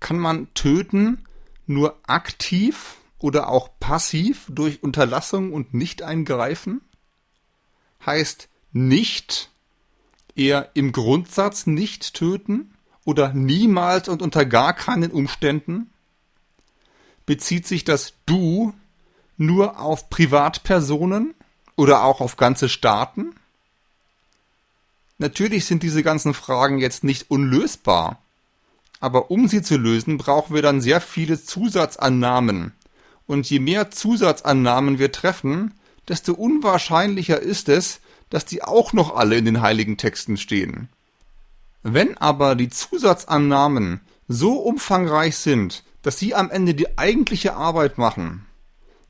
Kann 0.00 0.18
man 0.18 0.48
töten 0.54 1.26
nur 1.66 1.98
aktiv 2.06 2.96
oder 3.18 3.50
auch 3.50 3.68
passiv 3.78 4.46
durch 4.48 4.82
Unterlassung 4.82 5.52
und 5.52 5.74
Nicht-Eingreifen? 5.74 6.80
Heißt 8.06 8.48
nicht 8.72 9.50
eher 10.34 10.70
im 10.72 10.90
Grundsatz 10.92 11.66
nicht 11.66 12.14
töten? 12.14 12.70
oder 13.04 13.34
niemals 13.34 14.08
und 14.08 14.22
unter 14.22 14.46
gar 14.46 14.72
keinen 14.72 15.10
Umständen? 15.10 15.90
Bezieht 17.26 17.66
sich 17.66 17.84
das 17.84 18.14
Du 18.24 18.72
nur 19.36 19.78
auf 19.80 20.10
Privatpersonen 20.10 21.34
Oder 21.76 22.04
auch 22.04 22.20
auf 22.20 22.36
ganze 22.36 22.68
Staaten? 22.68 23.34
Natürlich 25.18 25.64
sind 25.64 25.82
diese 25.82 26.02
ganzen 26.02 26.34
Fragen 26.34 26.78
jetzt 26.78 27.04
nicht 27.04 27.30
unlösbar. 27.30 28.20
Aber 29.00 29.30
um 29.30 29.48
sie 29.48 29.62
zu 29.62 29.76
lösen, 29.76 30.18
brauchen 30.18 30.54
wir 30.54 30.62
dann 30.62 30.80
sehr 30.80 31.00
viele 31.00 31.42
Zusatzannahmen. 31.42 32.72
Und 33.26 33.48
je 33.50 33.58
mehr 33.58 33.90
Zusatzannahmen 33.90 34.98
wir 34.98 35.12
treffen, 35.12 35.74
desto 36.08 36.34
unwahrscheinlicher 36.34 37.40
ist 37.40 37.68
es, 37.68 38.00
dass 38.30 38.44
die 38.44 38.62
auch 38.62 38.92
noch 38.92 39.14
alle 39.14 39.36
in 39.36 39.44
den 39.44 39.62
heiligen 39.62 39.96
Texten 39.96 40.36
stehen. 40.36 40.88
Wenn 41.82 42.16
aber 42.18 42.54
die 42.54 42.68
Zusatzannahmen 42.68 44.00
so 44.26 44.54
umfangreich 44.54 45.36
sind, 45.36 45.84
dass 46.02 46.18
sie 46.18 46.34
am 46.34 46.50
Ende 46.50 46.74
die 46.74 46.98
eigentliche 46.98 47.54
Arbeit 47.54 47.98
machen, 47.98 48.46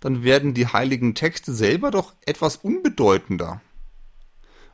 dann 0.05 0.23
werden 0.23 0.53
die 0.53 0.67
heiligen 0.67 1.15
Texte 1.15 1.55
selber 1.55 1.91
doch 1.91 2.13
etwas 2.27 2.57
unbedeutender. 2.57 3.63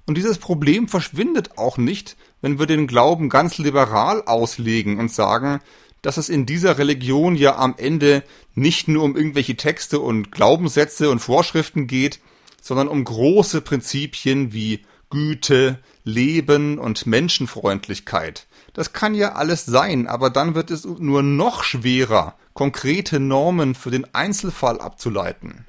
Und 0.04 0.16
dieses 0.16 0.38
Problem 0.38 0.88
verschwindet 0.88 1.56
auch 1.56 1.78
nicht, 1.78 2.16
wenn 2.40 2.58
wir 2.58 2.66
den 2.66 2.88
Glauben 2.88 3.28
ganz 3.28 3.56
liberal 3.58 4.24
auslegen 4.26 4.98
und 4.98 5.12
sagen, 5.12 5.60
dass 6.02 6.16
es 6.16 6.30
in 6.30 6.46
dieser 6.46 6.78
Religion 6.78 7.36
ja 7.36 7.56
am 7.56 7.76
Ende 7.78 8.24
nicht 8.56 8.88
nur 8.88 9.04
um 9.04 9.14
irgendwelche 9.14 9.54
Texte 9.54 10.00
und 10.00 10.32
Glaubenssätze 10.32 11.10
und 11.10 11.20
Vorschriften 11.20 11.86
geht, 11.86 12.18
sondern 12.60 12.88
um 12.88 13.04
große 13.04 13.60
Prinzipien 13.60 14.52
wie 14.52 14.84
Güte, 15.10 15.78
Leben 16.02 16.76
und 16.76 17.06
Menschenfreundlichkeit. 17.06 18.48
Das 18.72 18.92
kann 18.92 19.14
ja 19.14 19.32
alles 19.32 19.64
sein, 19.64 20.06
aber 20.06 20.30
dann 20.30 20.54
wird 20.54 20.70
es 20.70 20.84
nur 20.84 21.22
noch 21.22 21.64
schwerer, 21.64 22.36
konkrete 22.54 23.18
Normen 23.18 23.74
für 23.74 23.90
den 23.90 24.14
Einzelfall 24.14 24.80
abzuleiten. 24.80 25.66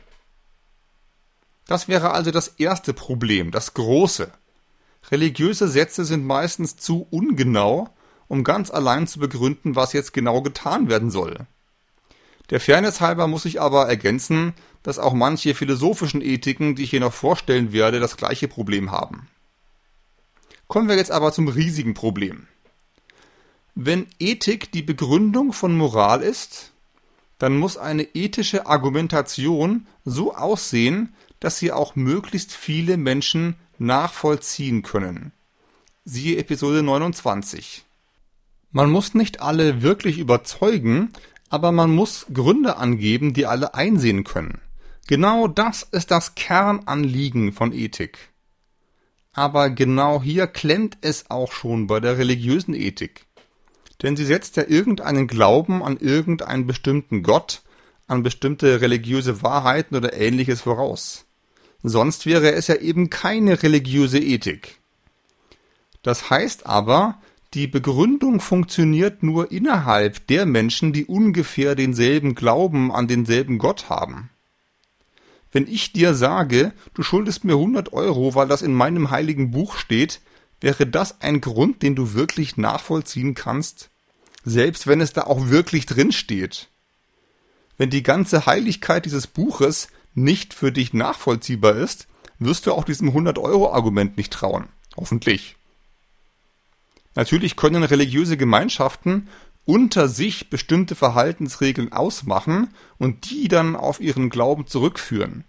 Das 1.67 1.87
wäre 1.87 2.11
also 2.11 2.31
das 2.31 2.49
erste 2.57 2.93
Problem, 2.93 3.51
das 3.51 3.73
große. 3.73 4.31
Religiöse 5.09 5.67
Sätze 5.67 6.05
sind 6.05 6.25
meistens 6.25 6.75
zu 6.75 7.07
ungenau, 7.09 7.89
um 8.27 8.43
ganz 8.43 8.69
allein 8.69 9.07
zu 9.07 9.19
begründen, 9.19 9.75
was 9.75 9.93
jetzt 9.93 10.13
genau 10.13 10.41
getan 10.41 10.89
werden 10.89 11.09
soll. 11.09 11.47
Der 12.49 12.59
Fairness 12.59 12.99
halber 12.99 13.27
muss 13.27 13.45
ich 13.45 13.61
aber 13.61 13.87
ergänzen, 13.87 14.53
dass 14.83 14.99
auch 14.99 15.13
manche 15.13 15.55
philosophischen 15.55 16.21
Ethiken, 16.21 16.75
die 16.75 16.83
ich 16.83 16.89
hier 16.89 16.99
noch 16.99 17.13
vorstellen 17.13 17.71
werde, 17.71 17.99
das 17.99 18.17
gleiche 18.17 18.47
Problem 18.47 18.91
haben. 18.91 19.27
Kommen 20.67 20.89
wir 20.89 20.95
jetzt 20.95 21.11
aber 21.11 21.31
zum 21.31 21.47
riesigen 21.47 21.93
Problem. 21.93 22.47
Wenn 23.75 24.07
Ethik 24.19 24.71
die 24.71 24.81
Begründung 24.81 25.53
von 25.53 25.77
Moral 25.77 26.21
ist, 26.21 26.71
dann 27.37 27.57
muss 27.57 27.77
eine 27.77 28.03
ethische 28.03 28.67
Argumentation 28.67 29.87
so 30.05 30.35
aussehen, 30.35 31.15
dass 31.39 31.57
sie 31.57 31.71
auch 31.71 31.95
möglichst 31.95 32.53
viele 32.53 32.97
Menschen 32.97 33.55
nachvollziehen 33.79 34.83
können. 34.83 35.31
Siehe 36.05 36.37
Episode 36.37 36.83
29. 36.83 37.83
Man 38.71 38.91
muss 38.91 39.13
nicht 39.13 39.41
alle 39.41 39.81
wirklich 39.81 40.19
überzeugen, 40.19 41.11
aber 41.49 41.71
man 41.71 41.91
muss 41.91 42.27
Gründe 42.33 42.77
angeben, 42.77 43.33
die 43.33 43.45
alle 43.45 43.73
einsehen 43.73 44.23
können. 44.23 44.61
Genau 45.07 45.47
das 45.47 45.83
ist 45.83 46.11
das 46.11 46.35
Kernanliegen 46.35 47.53
von 47.53 47.73
Ethik. 47.73 48.29
Aber 49.33 49.69
genau 49.69 50.21
hier 50.21 50.47
klemmt 50.47 50.97
es 51.01 51.29
auch 51.29 51.51
schon 51.51 51.87
bei 51.87 51.99
der 51.99 52.17
religiösen 52.17 52.73
Ethik. 52.73 53.25
Denn 54.01 54.15
sie 54.15 54.25
setzt 54.25 54.57
ja 54.57 54.63
irgendeinen 54.67 55.27
Glauben 55.27 55.83
an 55.83 55.97
irgendeinen 55.97 56.65
bestimmten 56.65 57.23
Gott, 57.23 57.61
an 58.07 58.23
bestimmte 58.23 58.81
religiöse 58.81 59.41
Wahrheiten 59.41 59.95
oder 59.95 60.13
ähnliches 60.13 60.61
voraus. 60.61 61.25
Sonst 61.83 62.25
wäre 62.25 62.51
es 62.51 62.67
ja 62.67 62.75
eben 62.75 63.09
keine 63.09 63.61
religiöse 63.63 64.19
Ethik. 64.19 64.79
Das 66.03 66.29
heißt 66.29 66.65
aber, 66.65 67.19
die 67.53 67.67
Begründung 67.67 68.39
funktioniert 68.39 69.23
nur 69.23 69.51
innerhalb 69.51 70.25
der 70.27 70.45
Menschen, 70.45 70.93
die 70.93 71.05
ungefähr 71.05 71.75
denselben 71.75 72.33
Glauben 72.33 72.91
an 72.91 73.07
denselben 73.07 73.57
Gott 73.57 73.89
haben. 73.89 74.29
Wenn 75.51 75.67
ich 75.67 75.91
dir 75.91 76.13
sage, 76.13 76.71
du 76.93 77.03
schuldest 77.03 77.43
mir 77.43 77.53
100 77.53 77.91
Euro, 77.91 78.35
weil 78.35 78.47
das 78.47 78.61
in 78.61 78.73
meinem 78.73 79.11
heiligen 79.11 79.51
Buch 79.51 79.75
steht, 79.75 80.21
wäre 80.61 80.87
das 80.87 81.19
ein 81.21 81.41
Grund, 81.41 81.81
den 81.81 81.95
du 81.95 82.13
wirklich 82.13 82.55
nachvollziehen 82.55 83.33
kannst? 83.33 83.90
Selbst 84.43 84.87
wenn 84.87 85.01
es 85.01 85.13
da 85.13 85.23
auch 85.23 85.49
wirklich 85.49 85.85
drin 85.85 86.11
steht. 86.11 86.69
Wenn 87.77 87.89
die 87.89 88.03
ganze 88.03 88.45
Heiligkeit 88.45 89.05
dieses 89.05 89.27
Buches 89.27 89.87
nicht 90.13 90.53
für 90.53 90.71
dich 90.71 90.93
nachvollziehbar 90.93 91.75
ist, 91.75 92.07
wirst 92.39 92.65
du 92.65 92.73
auch 92.73 92.83
diesem 92.83 93.09
100-Euro-Argument 93.09 94.17
nicht 94.17 94.33
trauen. 94.33 94.67
Hoffentlich. 94.97 95.55
Natürlich 97.15 97.55
können 97.55 97.83
religiöse 97.83 98.37
Gemeinschaften 98.37 99.27
unter 99.65 100.07
sich 100.07 100.49
bestimmte 100.49 100.95
Verhaltensregeln 100.95 101.91
ausmachen 101.91 102.73
und 102.97 103.29
die 103.29 103.47
dann 103.47 103.75
auf 103.75 103.99
ihren 103.99 104.29
Glauben 104.29 104.65
zurückführen, 104.65 105.43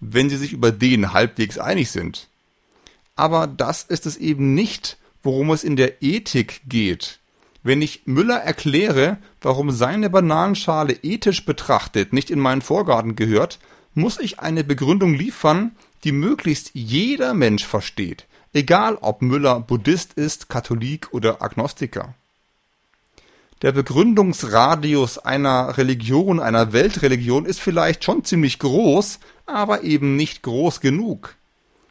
wenn 0.00 0.30
sie 0.30 0.36
sich 0.36 0.52
über 0.52 0.70
den 0.70 1.12
halbwegs 1.12 1.58
einig 1.58 1.90
sind. 1.90 2.28
Aber 3.16 3.46
das 3.46 3.82
ist 3.82 4.06
es 4.06 4.16
eben 4.16 4.54
nicht, 4.54 4.98
worum 5.22 5.50
es 5.50 5.64
in 5.64 5.74
der 5.74 6.02
Ethik 6.02 6.60
geht. 6.68 7.18
Wenn 7.62 7.82
ich 7.82 8.02
Müller 8.06 8.38
erkläre, 8.38 9.18
warum 9.40 9.70
seine 9.70 10.10
Bananenschale 10.10 10.94
ethisch 11.02 11.44
betrachtet 11.44 12.12
nicht 12.12 12.30
in 12.30 12.38
meinen 12.38 12.62
Vorgarten 12.62 13.16
gehört, 13.16 13.58
muss 13.94 14.18
ich 14.20 14.38
eine 14.38 14.64
Begründung 14.64 15.14
liefern, 15.14 15.72
die 16.04 16.12
möglichst 16.12 16.70
jeder 16.74 17.34
Mensch 17.34 17.66
versteht, 17.66 18.26
egal 18.52 18.96
ob 19.00 19.22
Müller 19.22 19.60
Buddhist 19.60 20.14
ist, 20.14 20.48
Katholik 20.48 21.12
oder 21.12 21.42
Agnostiker. 21.42 22.14
Der 23.62 23.72
Begründungsradius 23.72 25.18
einer 25.18 25.76
Religion, 25.76 26.38
einer 26.38 26.72
Weltreligion 26.72 27.44
ist 27.44 27.58
vielleicht 27.58 28.04
schon 28.04 28.22
ziemlich 28.22 28.60
groß, 28.60 29.18
aber 29.46 29.82
eben 29.82 30.14
nicht 30.14 30.42
groß 30.42 30.80
genug. 30.80 31.34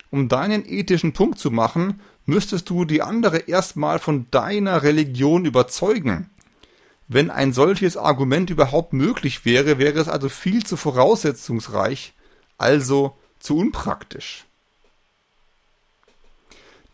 Um 0.10 0.30
deinen 0.30 0.66
ethischen 0.66 1.12
Punkt 1.12 1.40
zu 1.40 1.52
machen, 1.52 2.00
müsstest 2.28 2.70
du 2.70 2.86
die 2.86 3.02
andere 3.02 3.38
erstmal 3.40 3.98
von 3.98 4.28
deiner 4.30 4.84
Religion 4.84 5.46
überzeugen. 5.46 6.30
Wenn 7.08 7.32
ein 7.32 7.54
solches 7.54 7.98
Argument 7.98 8.50
überhaupt 8.50 8.94
möglich 8.94 9.46
wäre, 9.46 9.80
wäre 9.80 9.98
es 10.00 10.10
also 10.10 10.30
viel 10.30 10.66
zu 10.66 10.78
voraussetzungsreich, 10.78 12.14
also 12.58 13.18
zu 13.40 13.58
unpraktisch. 13.58 14.46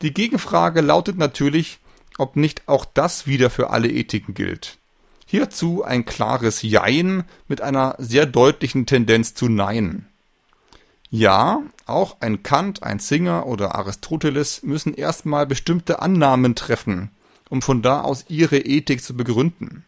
Die 0.03 0.13
Gegenfrage 0.13 0.81
lautet 0.81 1.17
natürlich, 1.17 1.79
ob 2.17 2.35
nicht 2.35 2.67
auch 2.67 2.85
das 2.85 3.25
wieder 3.25 3.49
für 3.49 3.71
alle 3.71 3.89
Ethiken 3.89 4.35
gilt. 4.35 4.77
Hierzu 5.25 5.83
ein 5.83 6.05
klares 6.05 6.61
Jein 6.61 7.23
mit 7.47 7.61
einer 7.61 7.95
sehr 7.97 8.27
deutlichen 8.27 8.85
Tendenz 8.85 9.33
zu 9.33 9.49
Nein. 9.49 10.07
Ja, 11.15 11.62
auch 11.86 12.17
ein 12.21 12.41
Kant, 12.41 12.82
ein 12.82 12.97
Singer 12.97 13.45
oder 13.45 13.76
Aristoteles 13.76 14.63
müssen 14.63 14.95
erstmal 14.95 15.45
bestimmte 15.45 16.02
Annahmen 16.02 16.56
treffen, 16.56 17.12
um 17.52 17.62
von 17.62 17.84
da 17.84 18.02
aus 18.02 18.26
ihre 18.30 18.58
Ethik 18.58 19.04
zu 19.04 19.15
begründen. 19.15 19.86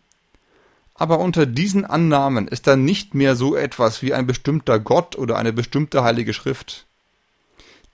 Aber 0.93 1.17
unter 1.17 1.47
diesen 1.47 1.83
Annahmen 1.83 2.47
ist 2.47 2.67
dann 2.67 2.85
nicht 2.85 3.15
mehr 3.15 3.35
so 3.35 3.55
etwas 3.55 4.03
wie 4.03 4.13
ein 4.13 4.27
bestimmter 4.27 4.77
Gott 4.77 5.15
oder 5.17 5.37
eine 5.37 5.51
bestimmte 5.51 6.03
heilige 6.03 6.31
Schrift. 6.31 6.85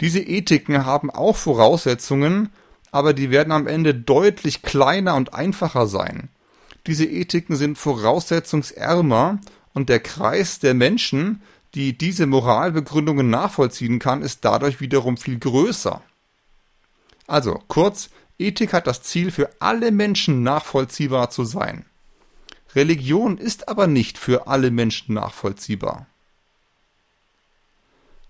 Diese 0.02 0.20
Ethiken 0.20 0.86
haben 0.86 1.10
auch 1.10 1.38
Voraussetzungen, 1.38 2.50
aber 2.91 3.13
die 3.13 3.32
werden 3.32 3.54
am 3.54 3.65
Ende 3.65 3.96
deutlich 3.96 4.62
kleiner 4.62 5.15
und 5.15 5.34
einfacher 5.34 5.88
sein. 5.88 6.28
Diese 6.86 7.06
Ethiken 7.06 7.56
sind 7.56 7.78
voraussetzungsärmer 7.78 9.39
und 9.74 9.88
der 9.88 10.02
Kreis 10.02 10.60
der 10.60 10.74
Menschen, 10.74 11.41
die 11.75 11.97
diese 11.97 12.27
Moralbegründungen 12.27 13.29
nachvollziehen 13.29 13.99
kann, 13.99 14.21
ist 14.21 14.43
dadurch 14.43 14.81
wiederum 14.81 15.17
viel 15.17 15.39
größer. 15.39 16.01
Also, 17.27 17.62
kurz, 17.67 18.10
Ethik 18.38 18.73
hat 18.73 18.88
das 18.88 19.03
Ziel, 19.03 19.31
für 19.31 19.49
alle 19.60 19.91
Menschen 19.91 20.43
nachvollziehbar 20.43 21.29
zu 21.29 21.45
sein. 21.45 21.86
Religion 22.75 23.38
ist 23.38 23.67
aber 23.67 23.88
nicht 23.88 24.17
für 24.17 24.47
alle 24.47 24.71
Menschen 24.71 25.13
nachvollziehbar. 25.13 26.07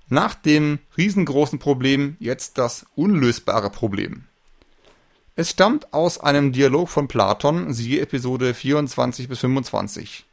Nach 0.09 0.35
dem 0.35 0.79
riesengroßen 0.97 1.59
Problem 1.59 2.17
jetzt 2.19 2.57
das 2.57 2.85
unlösbare 2.95 3.69
Problem. 3.69 4.25
Es 5.35 5.49
stammt 5.49 5.93
aus 5.93 6.19
einem 6.19 6.51
Dialog 6.51 6.89
von 6.89 7.07
Platon, 7.07 7.73
siehe 7.73 8.01
Episode 8.01 8.53
24 8.53 9.29
bis 9.29 9.39
25. 9.39 10.25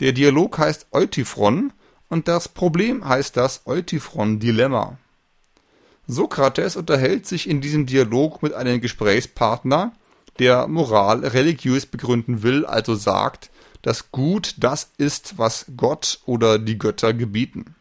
Der 0.00 0.12
Dialog 0.12 0.58
heißt 0.58 0.88
Eutyphron 0.92 1.72
und 2.10 2.28
das 2.28 2.48
Problem 2.48 3.08
heißt 3.08 3.36
das 3.36 3.62
Eutyphron-Dilemma. 3.64 4.98
Sokrates 6.06 6.76
unterhält 6.76 7.26
sich 7.26 7.48
in 7.48 7.60
diesem 7.60 7.86
Dialog 7.86 8.42
mit 8.42 8.52
einem 8.52 8.80
Gesprächspartner, 8.80 9.92
der 10.40 10.66
Moral 10.66 11.24
religiös 11.24 11.86
begründen 11.86 12.42
will, 12.42 12.66
also 12.66 12.94
sagt, 12.96 13.50
dass 13.82 14.10
Gut 14.10 14.56
das 14.58 14.90
ist, 14.98 15.38
was 15.38 15.66
Gott 15.76 16.20
oder 16.26 16.58
die 16.58 16.78
Götter 16.78 17.14
gebieten. 17.14 17.76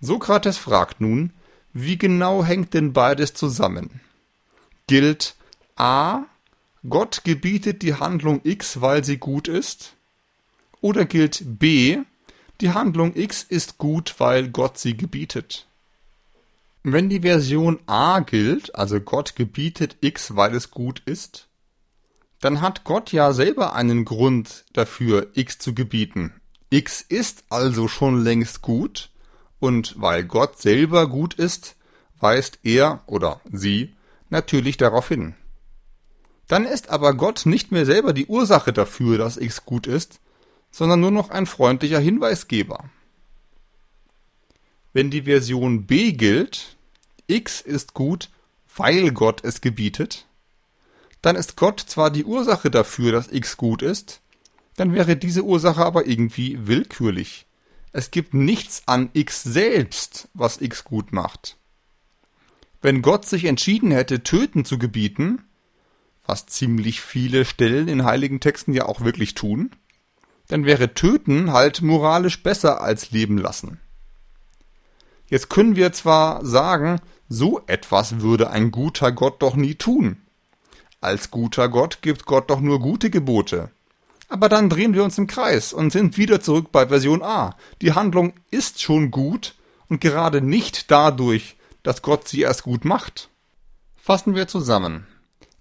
Sokrates 0.00 0.58
fragt 0.58 1.00
nun, 1.00 1.32
wie 1.72 1.96
genau 1.96 2.44
hängt 2.44 2.74
denn 2.74 2.92
beides 2.92 3.34
zusammen? 3.34 4.00
Gilt 4.86 5.34
A, 5.76 6.24
Gott 6.88 7.22
gebietet 7.24 7.82
die 7.82 7.94
Handlung 7.94 8.40
X, 8.44 8.80
weil 8.80 9.02
sie 9.02 9.16
gut 9.16 9.48
ist? 9.48 9.94
Oder 10.80 11.06
gilt 11.06 11.42
B, 11.44 11.98
die 12.60 12.70
Handlung 12.70 13.14
X 13.14 13.42
ist 13.42 13.78
gut, 13.78 14.14
weil 14.18 14.48
Gott 14.48 14.78
sie 14.78 14.96
gebietet? 14.96 15.66
Wenn 16.82 17.08
die 17.08 17.20
Version 17.20 17.80
A 17.86 18.20
gilt, 18.20 18.74
also 18.74 19.00
Gott 19.00 19.36
gebietet 19.36 19.96
X, 20.00 20.36
weil 20.36 20.54
es 20.54 20.70
gut 20.70 21.02
ist, 21.04 21.48
dann 22.40 22.60
hat 22.60 22.84
Gott 22.84 23.12
ja 23.12 23.32
selber 23.32 23.74
einen 23.74 24.04
Grund 24.04 24.64
dafür, 24.72 25.28
X 25.34 25.58
zu 25.58 25.74
gebieten. 25.74 26.32
X 26.70 27.00
ist 27.00 27.44
also 27.48 27.88
schon 27.88 28.22
längst 28.22 28.62
gut, 28.62 29.10
und 29.60 30.00
weil 30.00 30.24
Gott 30.24 30.60
selber 30.60 31.08
gut 31.08 31.34
ist, 31.34 31.76
weist 32.20 32.60
er 32.62 33.02
oder 33.06 33.40
sie 33.50 33.94
natürlich 34.30 34.76
darauf 34.76 35.08
hin. 35.08 35.34
Dann 36.46 36.64
ist 36.64 36.90
aber 36.90 37.14
Gott 37.14 37.44
nicht 37.44 37.72
mehr 37.72 37.84
selber 37.84 38.12
die 38.12 38.26
Ursache 38.26 38.72
dafür, 38.72 39.18
dass 39.18 39.36
X 39.36 39.64
gut 39.64 39.86
ist, 39.86 40.20
sondern 40.70 41.00
nur 41.00 41.10
noch 41.10 41.30
ein 41.30 41.46
freundlicher 41.46 42.00
Hinweisgeber. 42.00 42.84
Wenn 44.92 45.10
die 45.10 45.22
Version 45.22 45.86
B 45.86 46.12
gilt, 46.12 46.76
X 47.26 47.60
ist 47.60 47.94
gut, 47.94 48.30
weil 48.76 49.12
Gott 49.12 49.44
es 49.44 49.60
gebietet, 49.60 50.26
dann 51.22 51.36
ist 51.36 51.56
Gott 51.56 51.80
zwar 51.80 52.10
die 52.10 52.24
Ursache 52.24 52.70
dafür, 52.70 53.12
dass 53.12 53.30
X 53.30 53.56
gut 53.56 53.82
ist, 53.82 54.20
dann 54.76 54.94
wäre 54.94 55.16
diese 55.16 55.44
Ursache 55.44 55.84
aber 55.84 56.06
irgendwie 56.06 56.66
willkürlich. 56.66 57.46
Es 57.92 58.10
gibt 58.10 58.34
nichts 58.34 58.82
an 58.86 59.10
X 59.12 59.42
selbst, 59.42 60.28
was 60.34 60.60
X 60.60 60.84
gut 60.84 61.12
macht. 61.12 61.56
Wenn 62.80 63.02
Gott 63.02 63.26
sich 63.26 63.44
entschieden 63.44 63.90
hätte, 63.90 64.22
töten 64.22 64.64
zu 64.64 64.78
gebieten, 64.78 65.42
was 66.24 66.46
ziemlich 66.46 67.00
viele 67.00 67.44
Stellen 67.44 67.88
in 67.88 68.04
heiligen 68.04 68.38
Texten 68.38 68.72
ja 68.72 68.86
auch 68.86 69.00
wirklich 69.00 69.34
tun, 69.34 69.70
dann 70.48 70.64
wäre 70.64 70.94
töten 70.94 71.52
halt 71.52 71.82
moralisch 71.82 72.42
besser 72.42 72.80
als 72.80 73.10
leben 73.10 73.38
lassen. 73.38 73.80
Jetzt 75.28 75.50
können 75.50 75.76
wir 75.76 75.92
zwar 75.92 76.44
sagen, 76.44 77.00
so 77.28 77.60
etwas 77.66 78.20
würde 78.20 78.50
ein 78.50 78.70
guter 78.70 79.12
Gott 79.12 79.42
doch 79.42 79.56
nie 79.56 79.74
tun. 79.74 80.16
Als 81.00 81.30
guter 81.30 81.68
Gott 81.68 81.98
gibt 82.00 82.24
Gott 82.24 82.50
doch 82.50 82.60
nur 82.60 82.80
gute 82.80 83.10
Gebote. 83.10 83.70
Aber 84.30 84.48
dann 84.48 84.68
drehen 84.68 84.94
wir 84.94 85.04
uns 85.04 85.16
im 85.18 85.26
Kreis 85.26 85.72
und 85.72 85.90
sind 85.90 86.16
wieder 86.16 86.40
zurück 86.40 86.72
bei 86.72 86.88
Version 86.88 87.22
A. 87.22 87.56
Die 87.80 87.92
Handlung 87.92 88.32
ist 88.50 88.80
schon 88.82 89.10
gut 89.10 89.54
und 89.88 90.00
gerade 90.00 90.40
nicht 90.40 90.90
dadurch, 90.90 91.56
dass 91.82 92.02
Gott 92.02 92.26
sie 92.28 92.40
erst 92.40 92.62
gut 92.62 92.84
macht. 92.84 93.28
Fassen 93.96 94.34
wir 94.34 94.48
zusammen. 94.48 95.06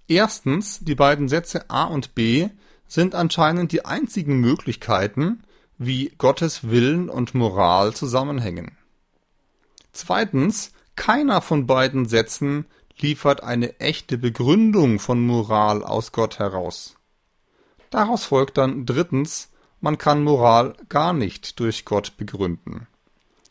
Erstens, 0.07 0.79
die 0.79 0.95
beiden 0.95 1.27
Sätze 1.27 1.69
A 1.69 1.83
und 1.83 2.15
B 2.15 2.49
sind 2.87 3.15
anscheinend 3.15 3.71
die 3.71 3.85
einzigen 3.85 4.39
Möglichkeiten, 4.39 5.43
wie 5.77 6.13
Gottes 6.17 6.69
Willen 6.69 7.09
und 7.09 7.35
Moral 7.35 7.93
zusammenhängen. 7.93 8.77
Zweitens, 9.91 10.71
keiner 10.95 11.41
von 11.41 11.67
beiden 11.67 12.07
Sätzen 12.07 12.65
liefert 12.97 13.43
eine 13.43 13.79
echte 13.79 14.17
Begründung 14.17 14.99
von 14.99 15.25
Moral 15.25 15.83
aus 15.83 16.11
Gott 16.11 16.39
heraus. 16.39 16.95
Daraus 17.89 18.25
folgt 18.25 18.57
dann 18.57 18.85
drittens, 18.85 19.49
man 19.79 19.97
kann 19.97 20.23
Moral 20.23 20.75
gar 20.89 21.13
nicht 21.13 21.59
durch 21.59 21.85
Gott 21.85 22.17
begründen. 22.17 22.87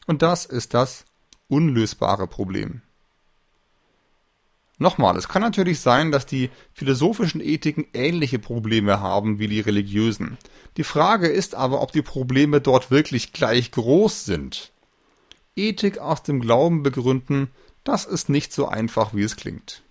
Und 0.06 0.22
das 0.22 0.46
ist 0.46 0.74
das 0.74 1.04
unlösbare 1.48 2.26
Problem. 2.26 2.82
Nochmal, 4.78 5.16
es 5.16 5.28
kann 5.28 5.40
natürlich 5.40 5.80
sein, 5.80 6.12
dass 6.12 6.26
die 6.26 6.50
philosophischen 6.74 7.40
Ethiken 7.40 7.86
ähnliche 7.94 8.38
Probleme 8.38 9.00
haben 9.00 9.38
wie 9.38 9.48
die 9.48 9.60
religiösen. 9.60 10.36
Die 10.76 10.84
Frage 10.84 11.28
ist 11.28 11.54
aber, 11.54 11.80
ob 11.80 11.92
die 11.92 12.02
Probleme 12.02 12.60
dort 12.60 12.90
wirklich 12.90 13.32
gleich 13.32 13.70
groß 13.70 14.26
sind. 14.26 14.72
Ethik 15.54 15.98
aus 15.98 16.22
dem 16.22 16.40
Glauben 16.40 16.82
begründen, 16.82 17.48
das 17.84 18.04
ist 18.04 18.28
nicht 18.28 18.52
so 18.52 18.68
einfach, 18.68 19.14
wie 19.14 19.22
es 19.22 19.36
klingt. 19.36 19.82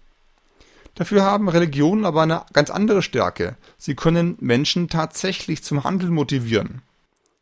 Dafür 0.93 1.23
haben 1.23 1.49
Religionen 1.49 2.05
aber 2.05 2.21
eine 2.21 2.43
ganz 2.53 2.69
andere 2.69 3.01
Stärke. 3.01 3.57
Sie 3.77 3.95
können 3.95 4.37
Menschen 4.39 4.87
tatsächlich 4.87 5.63
zum 5.63 5.83
Handeln 5.83 6.13
motivieren. 6.13 6.83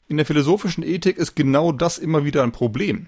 In 0.08 0.18
der 0.18 0.26
philosophischen 0.26 0.84
Ethik 0.84 1.18
ist 1.18 1.36
genau 1.36 1.72
das 1.72 1.98
immer 1.98 2.24
wieder 2.24 2.44
ein 2.44 2.52
Problem. 2.52 3.08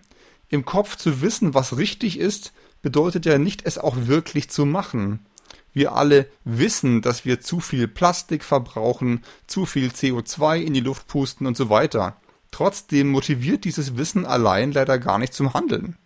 Im 0.50 0.66
Kopf 0.66 0.98
zu 0.98 1.22
wissen, 1.22 1.54
was 1.54 1.78
richtig 1.78 2.20
ist, 2.20 2.54
bedeutet 2.86 3.26
ja 3.26 3.40
nicht, 3.40 3.66
es 3.66 3.80
auch 3.80 3.96
wirklich 4.06 4.52
zu 4.52 4.64
machen. 4.64 5.26
Wir 5.74 5.94
alle 5.94 6.28
wissen, 6.44 7.02
dass 7.02 7.26
wir 7.26 7.42
zu 7.42 7.60
viel 7.60 7.88
Plastik 7.88 8.44
verbrauchen, 8.44 9.24
zu 9.48 9.66
viel 9.66 9.90
CO2 9.90 10.60
in 10.60 10.76
die 10.76 10.82
Luft 10.82 11.08
pusten 11.08 11.48
und 11.48 11.58
so 11.58 11.72
weiter. 11.72 12.16
Trotzdem 12.52 13.10
motiviert 13.10 13.66
dieses 13.66 13.98
Wissen 13.98 14.28
allein 14.28 14.72
leider 14.72 15.00
gar 15.00 15.18
nicht 15.18 15.34
zum 15.34 15.56
Handeln. 15.56 15.98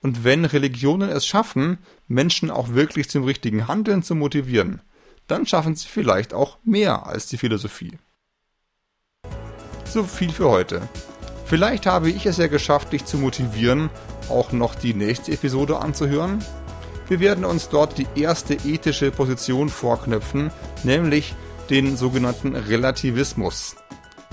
Und 0.00 0.24
wenn 0.24 0.46
Religionen 0.46 1.10
es 1.10 1.26
schaffen, 1.26 1.76
Menschen 2.08 2.50
auch 2.50 2.70
wirklich 2.70 3.10
zum 3.10 3.24
richtigen 3.24 3.68
Handeln 3.68 4.02
zu 4.02 4.14
motivieren, 4.14 4.80
dann 5.26 5.44
schaffen 5.44 5.74
sie 5.74 5.86
vielleicht 5.86 6.32
auch 6.32 6.56
mehr 6.64 7.04
als 7.04 7.26
die 7.26 7.36
Philosophie. 7.36 7.98
So 9.84 10.04
viel 10.04 10.32
für 10.32 10.48
heute. 10.48 10.88
Vielleicht 11.44 11.84
habe 11.84 12.08
ich 12.08 12.24
es 12.24 12.38
ja 12.38 12.46
geschafft, 12.46 12.94
dich 12.94 13.04
zu 13.04 13.18
motivieren, 13.18 13.90
auch 14.30 14.52
noch 14.52 14.74
die 14.74 14.94
nächste 14.94 15.32
Episode 15.32 15.78
anzuhören. 15.78 16.44
Wir 17.08 17.20
werden 17.20 17.44
uns 17.44 17.68
dort 17.68 17.98
die 17.98 18.06
erste 18.14 18.54
ethische 18.54 19.10
Position 19.10 19.68
vorknöpfen, 19.68 20.50
nämlich 20.84 21.34
den 21.68 21.96
sogenannten 21.96 22.54
Relativismus. 22.54 23.76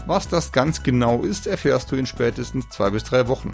Was 0.05 0.27
das 0.27 0.51
ganz 0.51 0.83
genau 0.83 1.23
ist, 1.23 1.47
erfährst 1.47 1.91
du 1.91 1.95
in 1.95 2.05
spätestens 2.05 2.69
zwei 2.69 2.91
bis 2.91 3.03
drei 3.03 3.27
Wochen. 3.27 3.51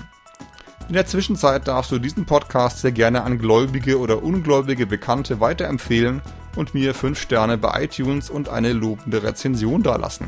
In 0.88 0.93
der 0.93 1.06
Zwischenzeit 1.06 1.67
darfst 1.67 1.91
du 1.91 1.99
diesen 1.99 2.25
Podcast 2.25 2.79
sehr 2.79 2.91
gerne 2.91 3.23
an 3.23 3.39
gläubige 3.39 3.97
oder 3.97 4.21
ungläubige 4.21 4.86
Bekannte 4.86 5.39
weiterempfehlen 5.39 6.21
und 6.56 6.73
mir 6.73 6.93
5 6.93 7.19
Sterne 7.19 7.58
bei 7.58 7.86
iTunes 7.86 8.29
und 8.29 8.49
eine 8.49 8.73
lobende 8.73 9.23
Rezension 9.23 9.82
dalassen. 9.82 10.27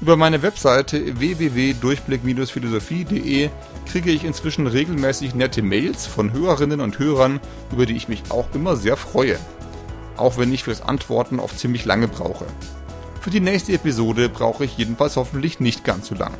Über 0.00 0.16
meine 0.16 0.42
Webseite 0.42 1.20
www.durchblick-philosophie.de 1.20 3.50
kriege 3.86 4.10
ich 4.10 4.24
inzwischen 4.24 4.66
regelmäßig 4.66 5.34
nette 5.34 5.60
Mails 5.60 6.06
von 6.06 6.32
Hörerinnen 6.32 6.80
und 6.80 6.98
Hörern, 6.98 7.38
über 7.70 7.84
die 7.84 7.96
ich 7.96 8.08
mich 8.08 8.22
auch 8.30 8.46
immer 8.54 8.76
sehr 8.76 8.96
freue. 8.96 9.38
Auch 10.16 10.38
wenn 10.38 10.54
ich 10.54 10.64
fürs 10.64 10.80
Antworten 10.80 11.38
oft 11.38 11.58
ziemlich 11.58 11.84
lange 11.84 12.08
brauche. 12.08 12.46
Für 13.20 13.28
die 13.28 13.40
nächste 13.40 13.74
Episode 13.74 14.30
brauche 14.30 14.64
ich 14.64 14.78
jedenfalls 14.78 15.16
hoffentlich 15.16 15.60
nicht 15.60 15.84
ganz 15.84 16.08
so 16.08 16.14
lang. 16.14 16.32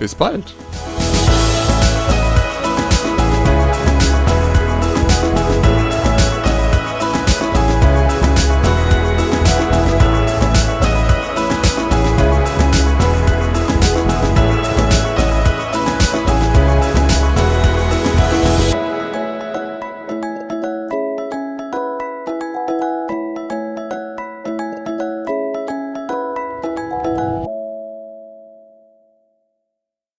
Bis 0.00 0.16
bald! 0.16 0.56